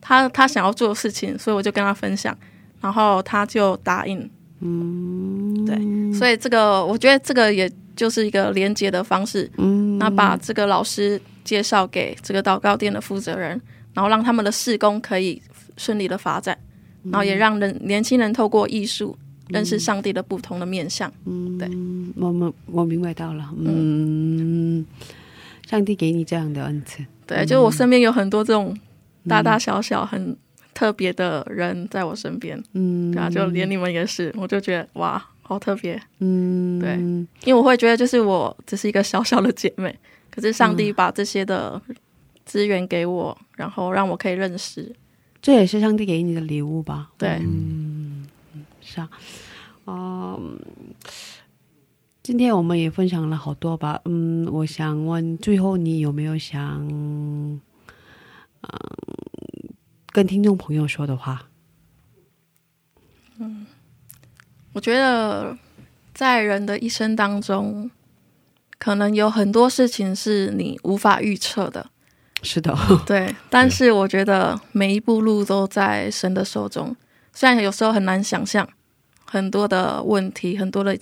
[0.00, 2.36] 他他想要做的事情，所以我就跟他分享，
[2.80, 4.30] 然后他就答应。
[4.60, 13.60] 嗯，对，所以这个我觉得这个也就是一个连接的方式，嗯，那把这个老师介绍给这个祷告店的负责人，
[13.92, 15.42] 然后让他们的事工可以
[15.76, 16.56] 顺利的发展，
[17.04, 19.14] 然后也让人年轻人透过艺术
[19.48, 21.12] 认识上帝的不同的面向。
[21.58, 21.68] 对
[22.16, 23.48] 我，我们我明白到了。
[23.58, 24.84] 嗯，
[25.66, 27.04] 上帝给你这样的恩赐。
[27.26, 28.76] 对，就是我身边有很多这种
[29.28, 30.36] 大大小小很
[30.72, 36.00] 特别的人在我身边，嗯，对啊，就连你们也是，我就觉得哇，好特别。
[36.20, 36.94] 嗯，对
[37.44, 39.98] 因为我会觉得，就是我只是一个小小的姐妹，
[40.30, 41.80] 可是上帝把这些的
[42.44, 44.94] 资源给我，然后让我可以认识。
[45.42, 47.10] 这也是上帝给你的礼物吧？
[47.16, 47.46] 对，是
[48.96, 49.10] 啊，
[49.86, 50.58] 嗯，
[52.22, 54.00] 今天我们也分享了好多吧。
[54.04, 57.60] 嗯，我想问，最后你有没有想，嗯，
[60.12, 61.46] 跟听众朋友说的话？
[63.38, 63.66] 嗯
[64.72, 65.56] 我觉得
[66.12, 67.90] 在人的一生当中，
[68.78, 71.90] 可能有很多事情是你无法预测的。
[72.42, 72.76] 是的，
[73.06, 73.34] 对。
[73.48, 76.94] 但是我觉得每一步路都在神的手中，
[77.32, 78.68] 虽然有时候很难想象
[79.26, 80.96] 很多的问题、很多的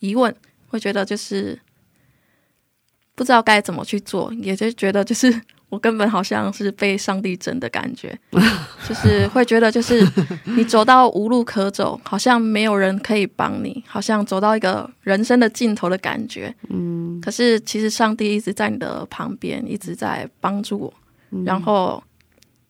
[0.00, 0.34] 疑问，
[0.68, 1.56] 会觉得就是
[3.14, 5.40] 不知道该怎么去做，也就觉得就是。
[5.70, 8.18] 我根本好像是被上帝整的感觉，
[8.88, 10.02] 就是会觉得，就是
[10.44, 16.54] 你走到无路可走，好像没有人可以帮你，好像走到一个人生的尽头的感觉。
[16.70, 20.94] 嗯，可是其实上帝一直在你的旁边，一直在帮助我。
[21.44, 22.02] 然后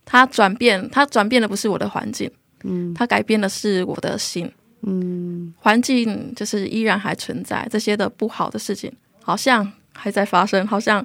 [0.05, 2.29] 他转变，他转变的不是我的环境，
[2.65, 4.51] 嗯，他改变的是我的心。
[4.83, 11.05] 嗯，环境就是依然还存在，这些的不好的事情好像还在发生，好像。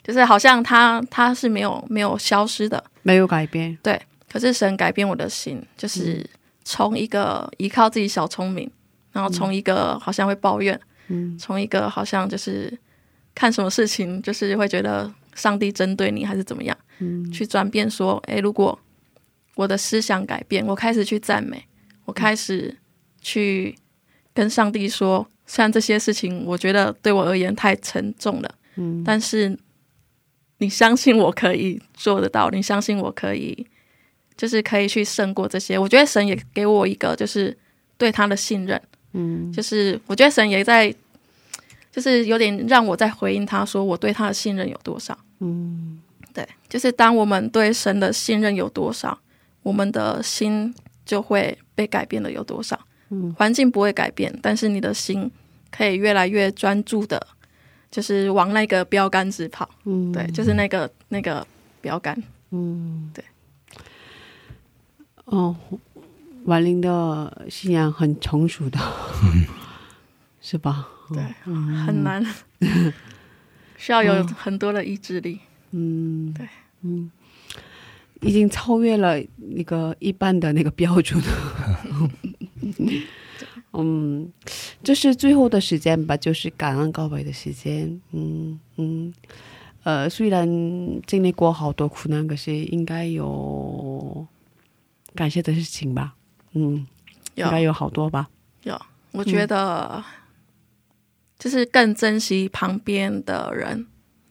[0.00, 3.76] 就是好像他他是没有没有消失的，没有改变。
[3.82, 6.24] 对，可是神改变我的心，就是
[6.64, 8.70] 从一个依靠自己小聪明，
[9.12, 12.72] 然后从一个好像会抱怨，嗯，从一个好像就是
[13.34, 18.78] 看什么事情就是会觉得上帝针对你还是怎么样，嗯，去转变说，哎，如果
[19.56, 21.62] 我的思想改变，我开始去赞美，
[22.06, 22.74] 我开始
[23.28, 23.74] 去
[24.32, 29.58] 跟上帝说，虽然这些事情我觉得对我而言太沉重了，嗯，但是。
[30.60, 32.50] 你相信我可以做得到？
[32.50, 33.64] 你相信我可以，
[34.36, 35.78] 就是可以去胜过这些？
[35.78, 37.56] 我觉得神也给我一个，就是
[37.96, 38.82] 对他的信任。
[39.12, 40.92] 嗯，就是我觉得神也在，
[41.92, 45.16] 就是有点让我在回应他说我对他的信任有多少。
[45.38, 46.02] 嗯，
[46.34, 49.16] 对，就是当我们对神的信任有多少，
[49.62, 50.74] 我们的心
[51.06, 52.76] 就会被改变的有多少。
[53.10, 55.30] 嗯，环境不会改变，但是你的心
[55.70, 57.26] 可以越来越专注的。
[57.90, 61.44] 就是往那个标杆直跑，嗯，对，就是那个那个
[61.80, 63.24] 标杆，嗯，对。
[65.24, 65.56] 哦，
[66.44, 68.78] 婉玲的信仰很成熟的，
[70.42, 70.86] 是吧？
[71.14, 71.22] 对，
[71.86, 72.22] 很难，
[73.78, 75.40] 需要有很多的意志力，
[75.70, 76.46] 嗯，对，
[76.82, 77.10] 嗯，
[78.20, 81.18] 已经超越了那个一般的那个标准。
[83.72, 84.32] 嗯，
[84.82, 88.00] 这是最后的时间吧，就是感恩告白的时间。
[88.12, 89.12] 嗯嗯，
[89.84, 90.48] 呃，虽然
[91.06, 94.26] 经历过好多苦难，可是应该有
[95.14, 96.14] 感谢的事情吧？
[96.54, 96.86] 嗯，
[97.34, 98.28] 应该有好多吧？
[98.64, 98.80] 有，
[99.12, 100.02] 我觉得
[101.38, 103.86] 就是更珍惜旁边的人，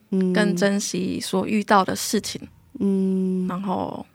[0.09, 2.41] 嗯，更珍惜所遇到的事情，
[2.79, 4.05] 嗯，然后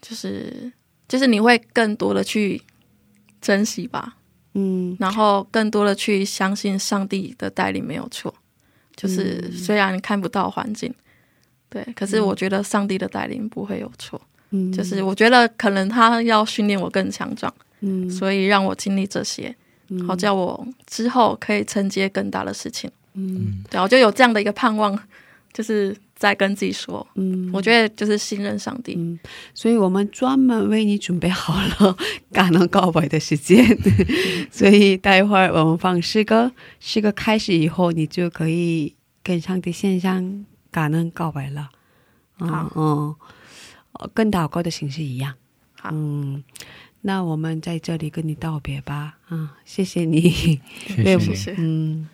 [0.00, 0.70] 就是
[1.12, 2.62] 就是你会更多的去。
[3.44, 4.14] 珍惜吧，
[4.54, 8.32] 嗯，然后更多的去相信上帝的带领没有错，
[8.94, 10.94] 就是虽然看不到环境，
[11.68, 19.52] 对，可是我觉得上帝的带领不会有错，嗯，就是我觉得可能他要训练我更强壮，嗯，所以让我经历这些，
[20.06, 24.96] 好叫我之后可以承接更大的事情，嗯，对，我就有这样的一个盼望，
[25.52, 25.96] 就是。
[26.14, 29.18] 在跟自己说，嗯，我觉得就是信任上帝，嗯，
[29.52, 31.96] 所以我们专门为你准备好了
[32.30, 33.76] 感恩告白的时间，
[34.48, 38.94] 所以待会儿我们放诗歌，诗歌开始以后，你就可以
[39.24, 41.70] 跟上帝献上感恩告白了，
[42.38, 43.16] 好，嗯，
[44.14, 45.34] 跟祷告的形式一样，
[45.74, 46.44] 好，嗯，
[47.00, 50.30] 那我们在这里跟你道别吧，啊，谢谢你，
[50.86, 52.08] 谢谢，嗯，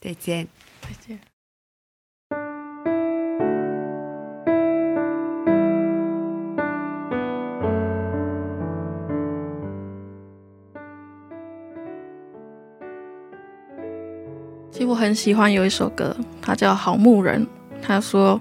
[0.00, 0.48] 再见，
[0.82, 1.29] 再见。
[14.90, 17.46] 我很喜欢有一首歌，它叫《好牧人》。
[17.80, 18.40] 他说，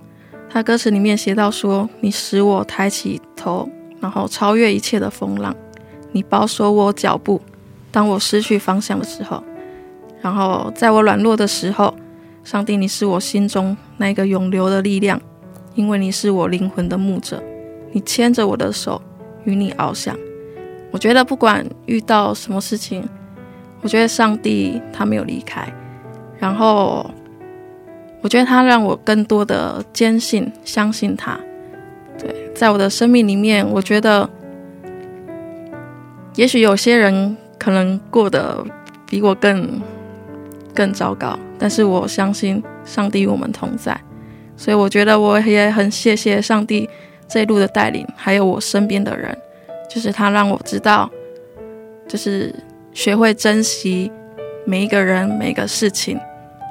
[0.49, 3.69] 他歌词里面写到说：“你使我抬起头，
[3.99, 5.53] 然后超越一切的风浪；
[6.11, 7.39] 你保守我脚步，
[7.91, 9.43] 当我失去方向的时候；
[10.23, 11.93] 然后在我软弱的时候，
[12.43, 15.21] 上帝，你是我心中那个永留的力量，
[15.75, 17.43] 因为你是我灵魂的牧者，
[17.91, 18.99] 你牵着我的手，
[19.43, 20.17] 与你翱翔。
[20.89, 23.07] 我觉得不管遇到什么事情，
[23.81, 25.71] 我觉得上帝他没有离开。”
[26.39, 27.09] 然后，
[28.21, 31.37] 我觉得他让我更多的坚信、相信他。
[32.17, 34.29] 对，在我的生命里面，我觉得，
[36.35, 38.65] 也许有些人可能过得
[39.05, 39.81] 比我更
[40.73, 43.99] 更糟糕，但是我相信上帝与我们同在。
[44.55, 46.89] 所以我觉得我也很谢谢上帝
[47.27, 49.37] 这一路的带领，还有我身边的人，
[49.89, 51.09] 就是他让我知道，
[52.07, 52.53] 就是
[52.93, 54.11] 学会珍惜
[54.65, 56.19] 每一个人、每个事情。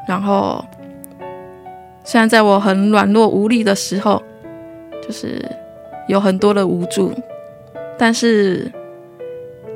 [0.08, 0.64] 然后，
[2.02, 4.22] 虽然在我很软弱无力的时候，
[5.06, 5.44] 就是
[6.08, 7.12] 有很多的无助，
[7.98, 8.72] 但是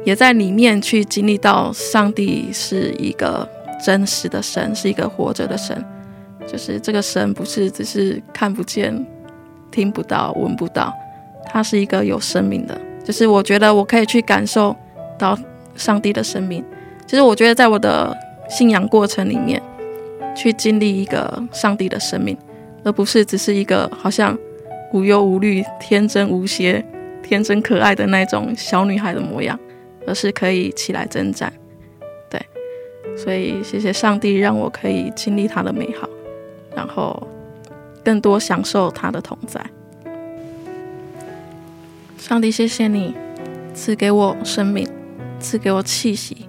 [0.04, 3.46] 也在里面去经历到上帝是一个
[3.84, 5.84] 真实的神，是一个活着的神。
[6.46, 9.06] 就是这个神不是只是看不见、
[9.70, 10.92] 听不到、闻不到，
[11.44, 12.74] 他是一个有生命的。
[13.04, 14.74] 就是我觉得我可以去感受
[15.18, 15.38] 到
[15.76, 16.64] 上帝的生命。
[17.06, 18.16] 其实我觉得在我的
[18.48, 19.62] 信仰过程里面，
[20.34, 22.36] 去经历一个上帝的生命，
[22.84, 24.36] 而不是只是一个好像
[24.92, 26.84] 无忧无虑、天真无邪、
[27.22, 29.58] 天真可爱的那种小女孩的模样，
[30.06, 31.52] 而是可以起来征战。
[32.28, 32.40] 对，
[33.16, 36.08] 所以谢谢上帝让我可以经历他的美好。
[36.74, 37.28] 然后，
[38.02, 39.60] 更多享受他的同在。
[42.16, 43.14] 上帝，谢谢你
[43.74, 44.88] 赐给我生命，
[45.38, 46.46] 赐给我气息，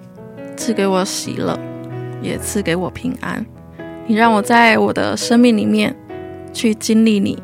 [0.56, 1.58] 赐给我喜乐，
[2.22, 3.44] 也赐给我平安。
[4.06, 5.94] 你让我在我的生命里面
[6.52, 7.42] 去经历你，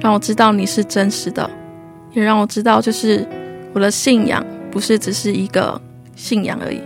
[0.00, 1.48] 让我知道你是真实的，
[2.12, 3.26] 也让我知道，就是
[3.72, 5.80] 我的信仰不是只是一个
[6.14, 6.80] 信仰而已。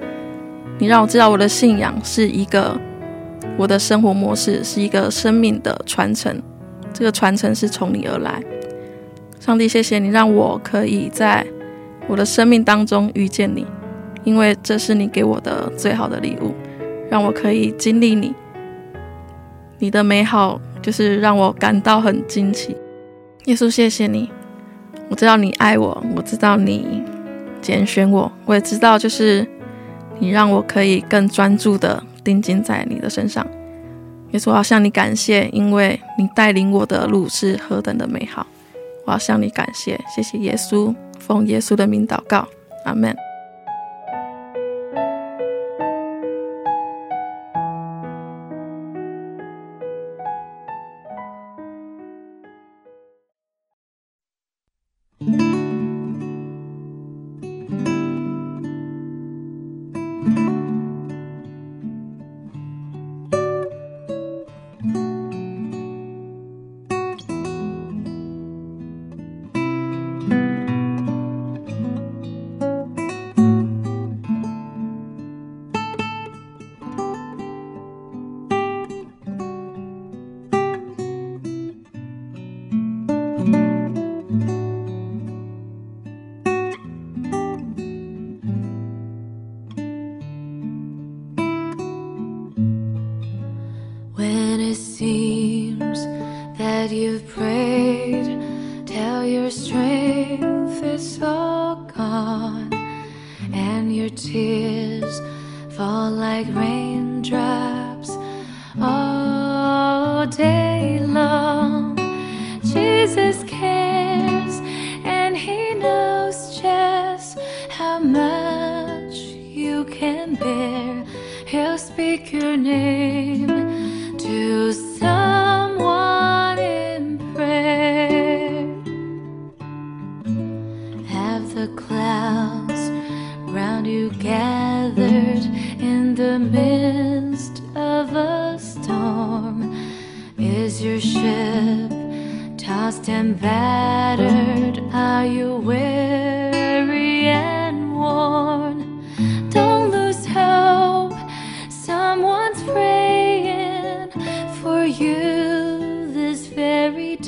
[0.78, 2.78] 你让我知道，我的信仰是一个。
[3.58, 6.40] 我的生活模式是一个生命的传承，
[6.94, 8.42] 这个传承是从你而来。
[9.38, 11.46] 上帝，谢谢你让我可以在
[12.06, 13.66] 我的生命当中遇见你，
[14.24, 16.54] 因为这是你给我的最好的礼物，
[17.10, 18.34] 让我可以经历你。
[19.82, 22.76] 你的美好就是让我感到很惊奇。
[23.46, 24.30] 耶稣，谢谢你，
[25.08, 27.02] 我知道你爱我，我知道你
[27.60, 29.44] 拣选我，我也知道就是
[30.20, 32.00] 你让我可以更专注的。
[32.22, 33.44] 定睛在你的身上，
[34.30, 38.46] 耶稣，我要向你感谢，因为你带领我的路是何等的美好。
[39.04, 42.46] 我要向你感谢，谢谢耶稣，奉耶稣的名祷告，
[42.84, 43.12] 阿门。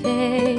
[0.05, 0.54] Hey.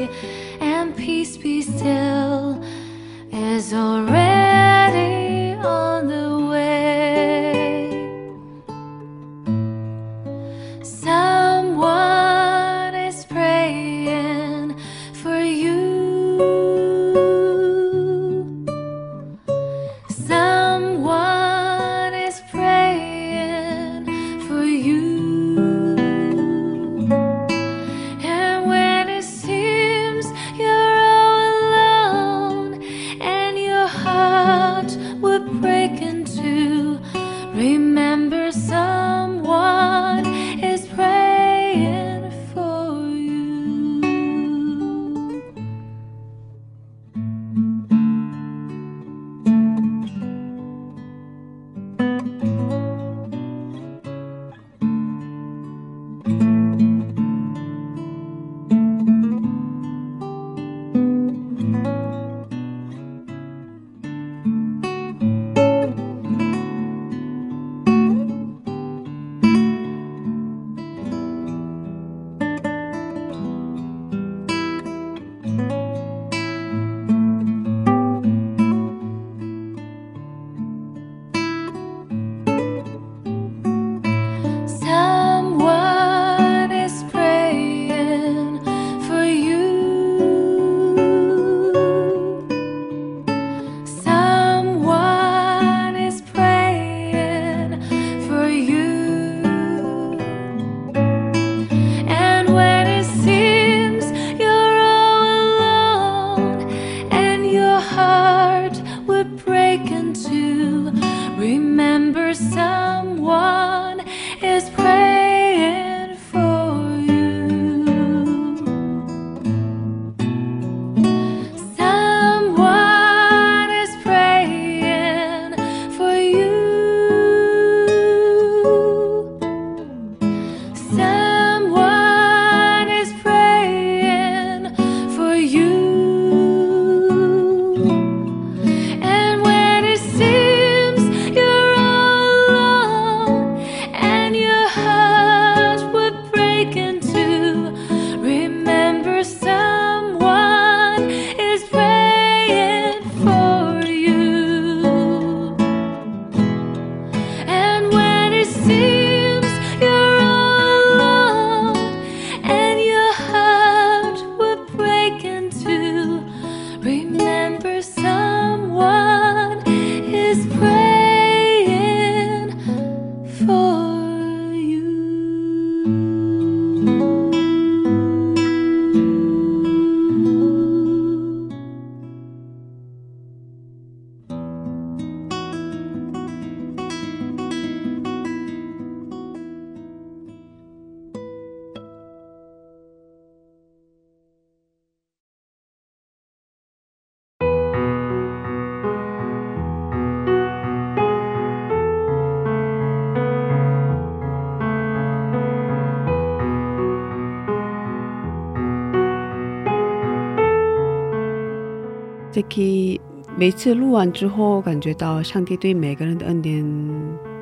[213.37, 216.63] 每次录完之后，感觉到上帝对每个人的恩典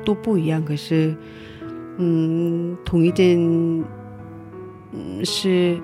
[0.04, 0.64] 都不一样。
[0.64, 1.14] 可是，
[1.98, 3.38] 嗯，同一件，
[4.92, 5.80] 嗯，是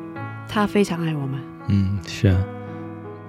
[0.48, 1.40] 他非常爱我们。
[1.68, 2.44] 嗯，是啊，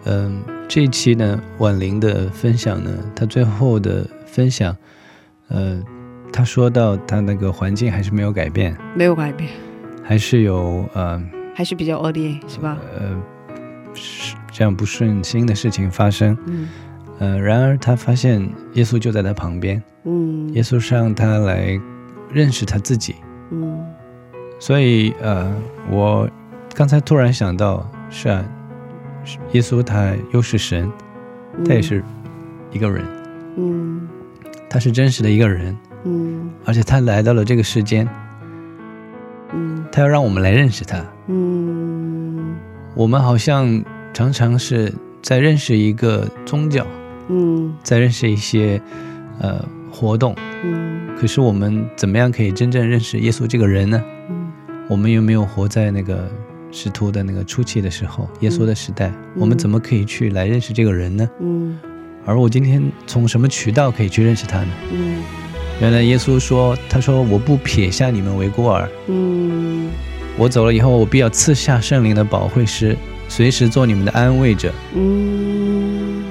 [0.06, 4.76] 嗯，这一期呢，婉玲的分享呢，她最后的分享，
[5.50, 5.80] 呃，
[6.34, 9.50] 她说到她那个环境还是没有改变，没有改变，
[10.02, 11.22] 还是有呃，
[11.54, 12.80] 还是比较恶劣，是吧？
[12.98, 13.22] 呃，
[13.94, 16.38] 是这样不顺心的事情发生。
[16.46, 16.70] 嗯
[17.18, 21.80] 呃，然而他发现耶稣就在他旁边，嗯耶稣是让他来
[22.32, 23.16] 认识他自己。
[23.50, 23.84] 嗯
[24.60, 25.52] 所以呃，
[25.90, 26.30] 我
[26.76, 28.46] 刚才突然想到，是啊，
[29.54, 30.88] 耶稣他又是神，
[31.66, 32.04] 他也是
[32.70, 33.04] 一个人，
[33.58, 34.08] 嗯
[34.70, 38.08] 他是真实的一个人，嗯而且他来到了这个世间，
[39.56, 41.04] 嗯他要让我们来认识他。
[41.26, 42.54] 嗯
[42.94, 43.84] 我们好像
[44.14, 46.86] 常常是在认识一个宗教，
[47.30, 47.74] 嗯。
[47.84, 48.82] 在认识一些
[49.40, 51.16] 呃活动，嗯。
[51.18, 54.02] 可是我们怎么样可以真正认识耶稣这个人呢？
[54.30, 54.52] 嗯。
[54.90, 56.30] 我们又没有活在那个
[56.72, 59.12] 使徒的那个初期的时候，耶稣的时代？
[59.36, 61.30] 我们怎么可以去来认识这个人呢？
[61.40, 61.80] 嗯。
[62.26, 64.70] 而我今天从什么渠道可以去认识他呢？
[64.92, 65.24] 嗯。
[65.80, 69.90] 原来耶稣说：“他说我不撇下你们为孤儿，嗯。
[70.38, 72.96] 我走了以后，我必要赐下圣灵的保惠师，
[73.32, 76.22] 随时做你们的安慰者。”嗯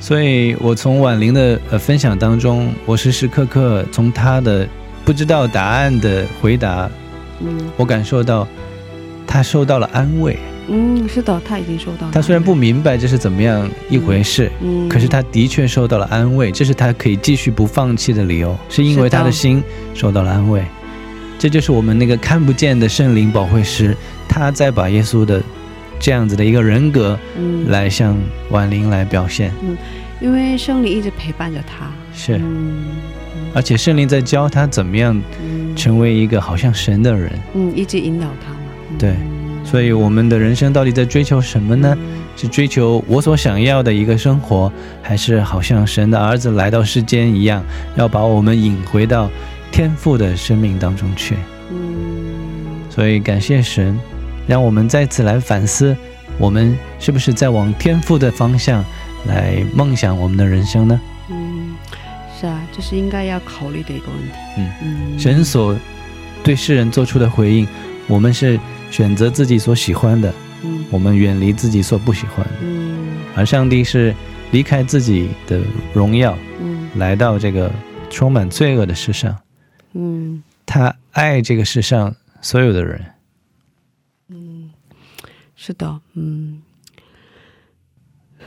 [0.00, 4.66] 所以，我从婉玲的呃分享当中，我时时刻刻从她的
[5.04, 6.90] 不知道答案的回答，
[7.40, 8.48] 嗯我感受到
[9.26, 10.38] 她受到了安慰。
[10.72, 12.12] 嗯，是的，他已经受到了。
[12.12, 19.62] 她虽然不明白这是怎么样一回事，嗯，可是他的确受到了安慰，这是他可以继续不放弃的理由，是因为他的心
[19.94, 20.62] 受到了安慰。
[21.38, 23.96] 这就是我们那个看不见的圣灵保惠师，
[24.28, 25.42] 他在把耶稣的
[26.00, 28.16] 这样子的一个人格嗯来向
[28.50, 29.76] 婉玲来表现，嗯
[30.20, 31.90] 因为圣灵一直陪伴着他。
[32.12, 32.86] 是，嗯
[33.54, 37.30] 而且圣灵在教他怎么样嗯成为一个好像神的人。
[37.54, 38.58] 嗯，一直引导他嘛。
[38.90, 39.14] 嗯对
[39.62, 41.96] 所以我们的人生到底在追求什么呢？
[42.36, 44.72] 是追求我所想要的一个生活，
[45.02, 47.62] 还是好像神的儿子来到世间一样，
[47.94, 49.30] 要把我们引回到
[49.70, 51.36] 天父的生命当中去？
[51.70, 51.76] 嗯
[52.88, 53.96] 所以感谢神，
[54.46, 55.96] 让我们再次来反思，
[56.38, 58.84] 我们是不是在往天赋的方向
[59.26, 61.00] 来梦想我们的人生呢？
[61.30, 61.74] 嗯，
[62.38, 64.34] 是啊，这是应该要考虑的一个问题。
[64.58, 65.76] 嗯嗯，神所
[66.42, 67.66] 对世人做出的回应，
[68.08, 68.58] 我们是
[68.90, 70.32] 选择自己所喜欢的，
[70.64, 72.52] 嗯我们远离自己所不喜欢的。
[72.62, 74.12] 嗯而上帝是
[74.50, 75.60] 离开自己的
[75.92, 77.70] 荣耀，嗯来到这个
[78.10, 79.36] 充满罪恶的世上。
[79.92, 83.06] 嗯他爱这个世上所有的人，嗯，
[85.62, 86.62] 是的，嗯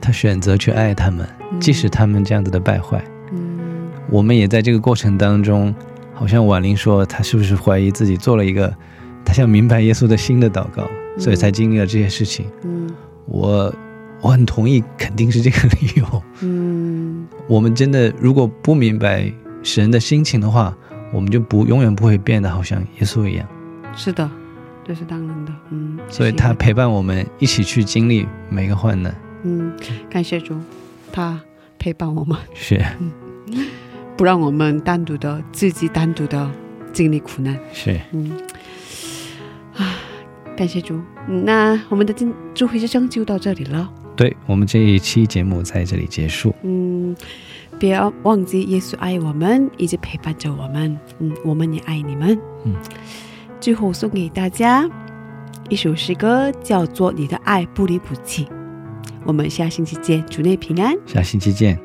[0.00, 1.24] 他选择去爱他们，
[1.60, 3.00] 即使他们这样子的败坏。
[3.30, 5.72] 嗯我们也在这个过程当中，
[6.12, 8.74] 好像婉玲说，她是不是怀疑自己做了一个
[9.24, 12.46] 她想明白耶稣的心的祷告，所以才经历了这些事情。
[12.64, 12.92] 嗯
[13.26, 13.72] 我
[14.20, 16.22] 我很同意，肯定是这个理由。
[16.40, 19.32] 嗯我们真的如果不明白
[19.62, 20.76] 神的心情的话，
[21.12, 23.46] 我们就不永远不会变得好像耶稣一样。
[23.96, 24.30] 是的，
[24.84, 25.52] 这是当然的。
[25.70, 29.14] 嗯，所以他陪伴我们一起去经历每个患难。
[29.42, 29.72] 嗯，
[30.10, 30.58] 感谢主，
[31.12, 31.40] 他
[31.78, 32.82] 陪伴我们，是
[34.16, 36.50] 不让我们单独的自己单独的
[36.92, 37.58] 经历苦难。
[37.72, 38.32] 是，嗯，
[39.76, 39.96] 啊，
[40.56, 41.00] 感谢主。
[41.26, 43.90] 嗯那我们的今祝福之声就到这里了。
[44.14, 46.54] 对我们这一期节目在这里结束。
[46.62, 47.16] 嗯，
[47.80, 50.96] 不要忘记耶稣爱我们，一直陪伴着我们。
[51.18, 52.38] 嗯，我们也爱你们。
[52.64, 52.74] 嗯，
[53.64, 54.86] 最后送给大家
[55.70, 58.44] 一首诗歌，叫做《你的爱不离不弃》。
[59.24, 60.94] 我们下星期见，祝你平安。
[61.06, 61.83] 下星期见。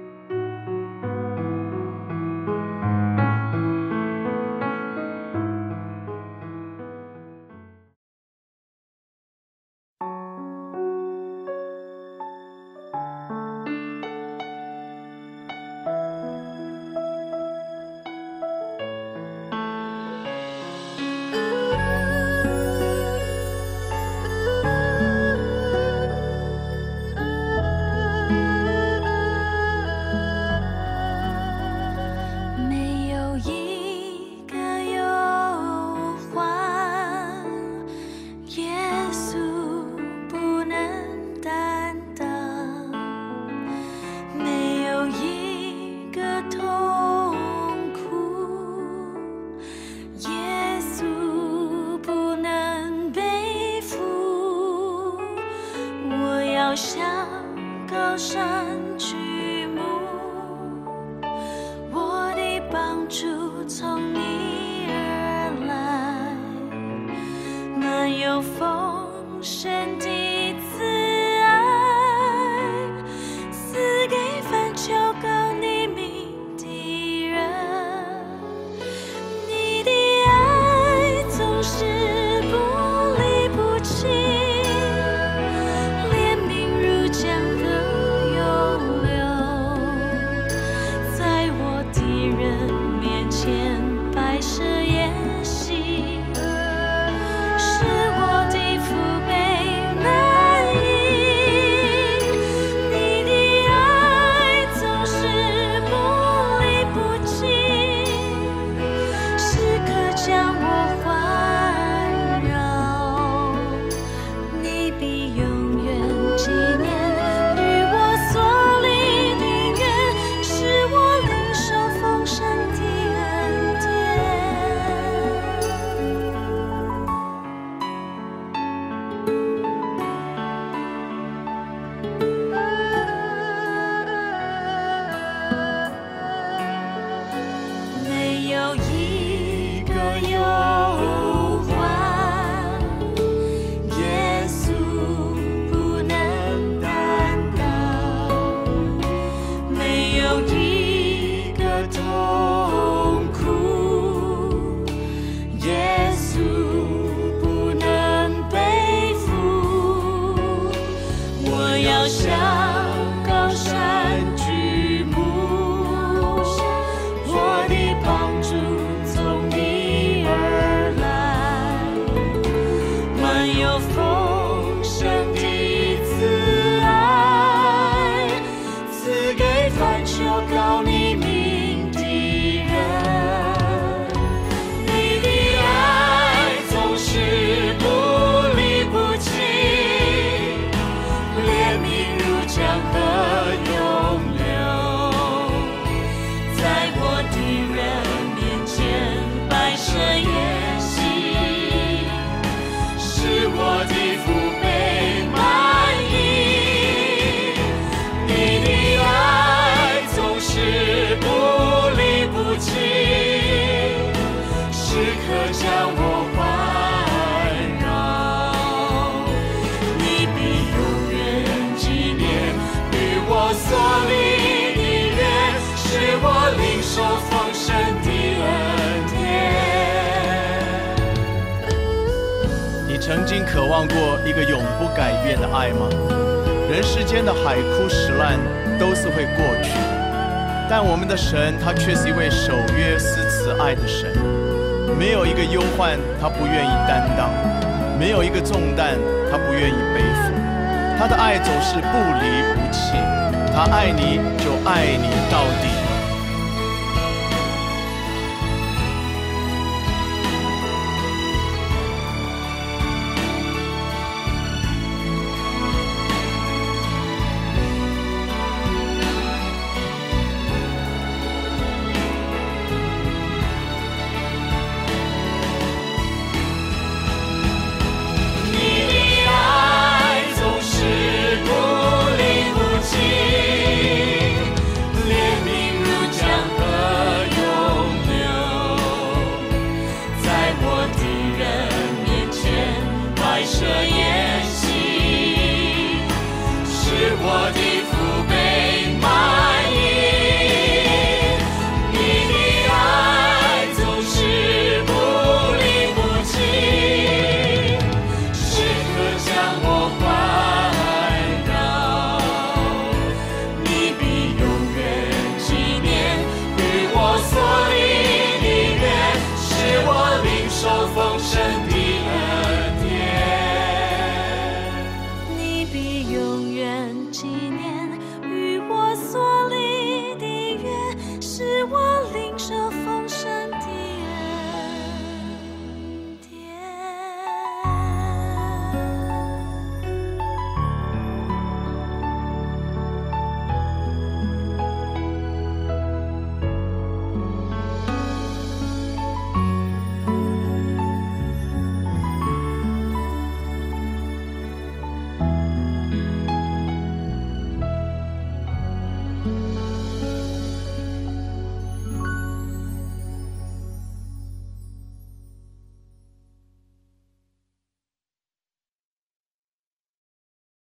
[253.59, 255.88] 他爱你就爱你到底。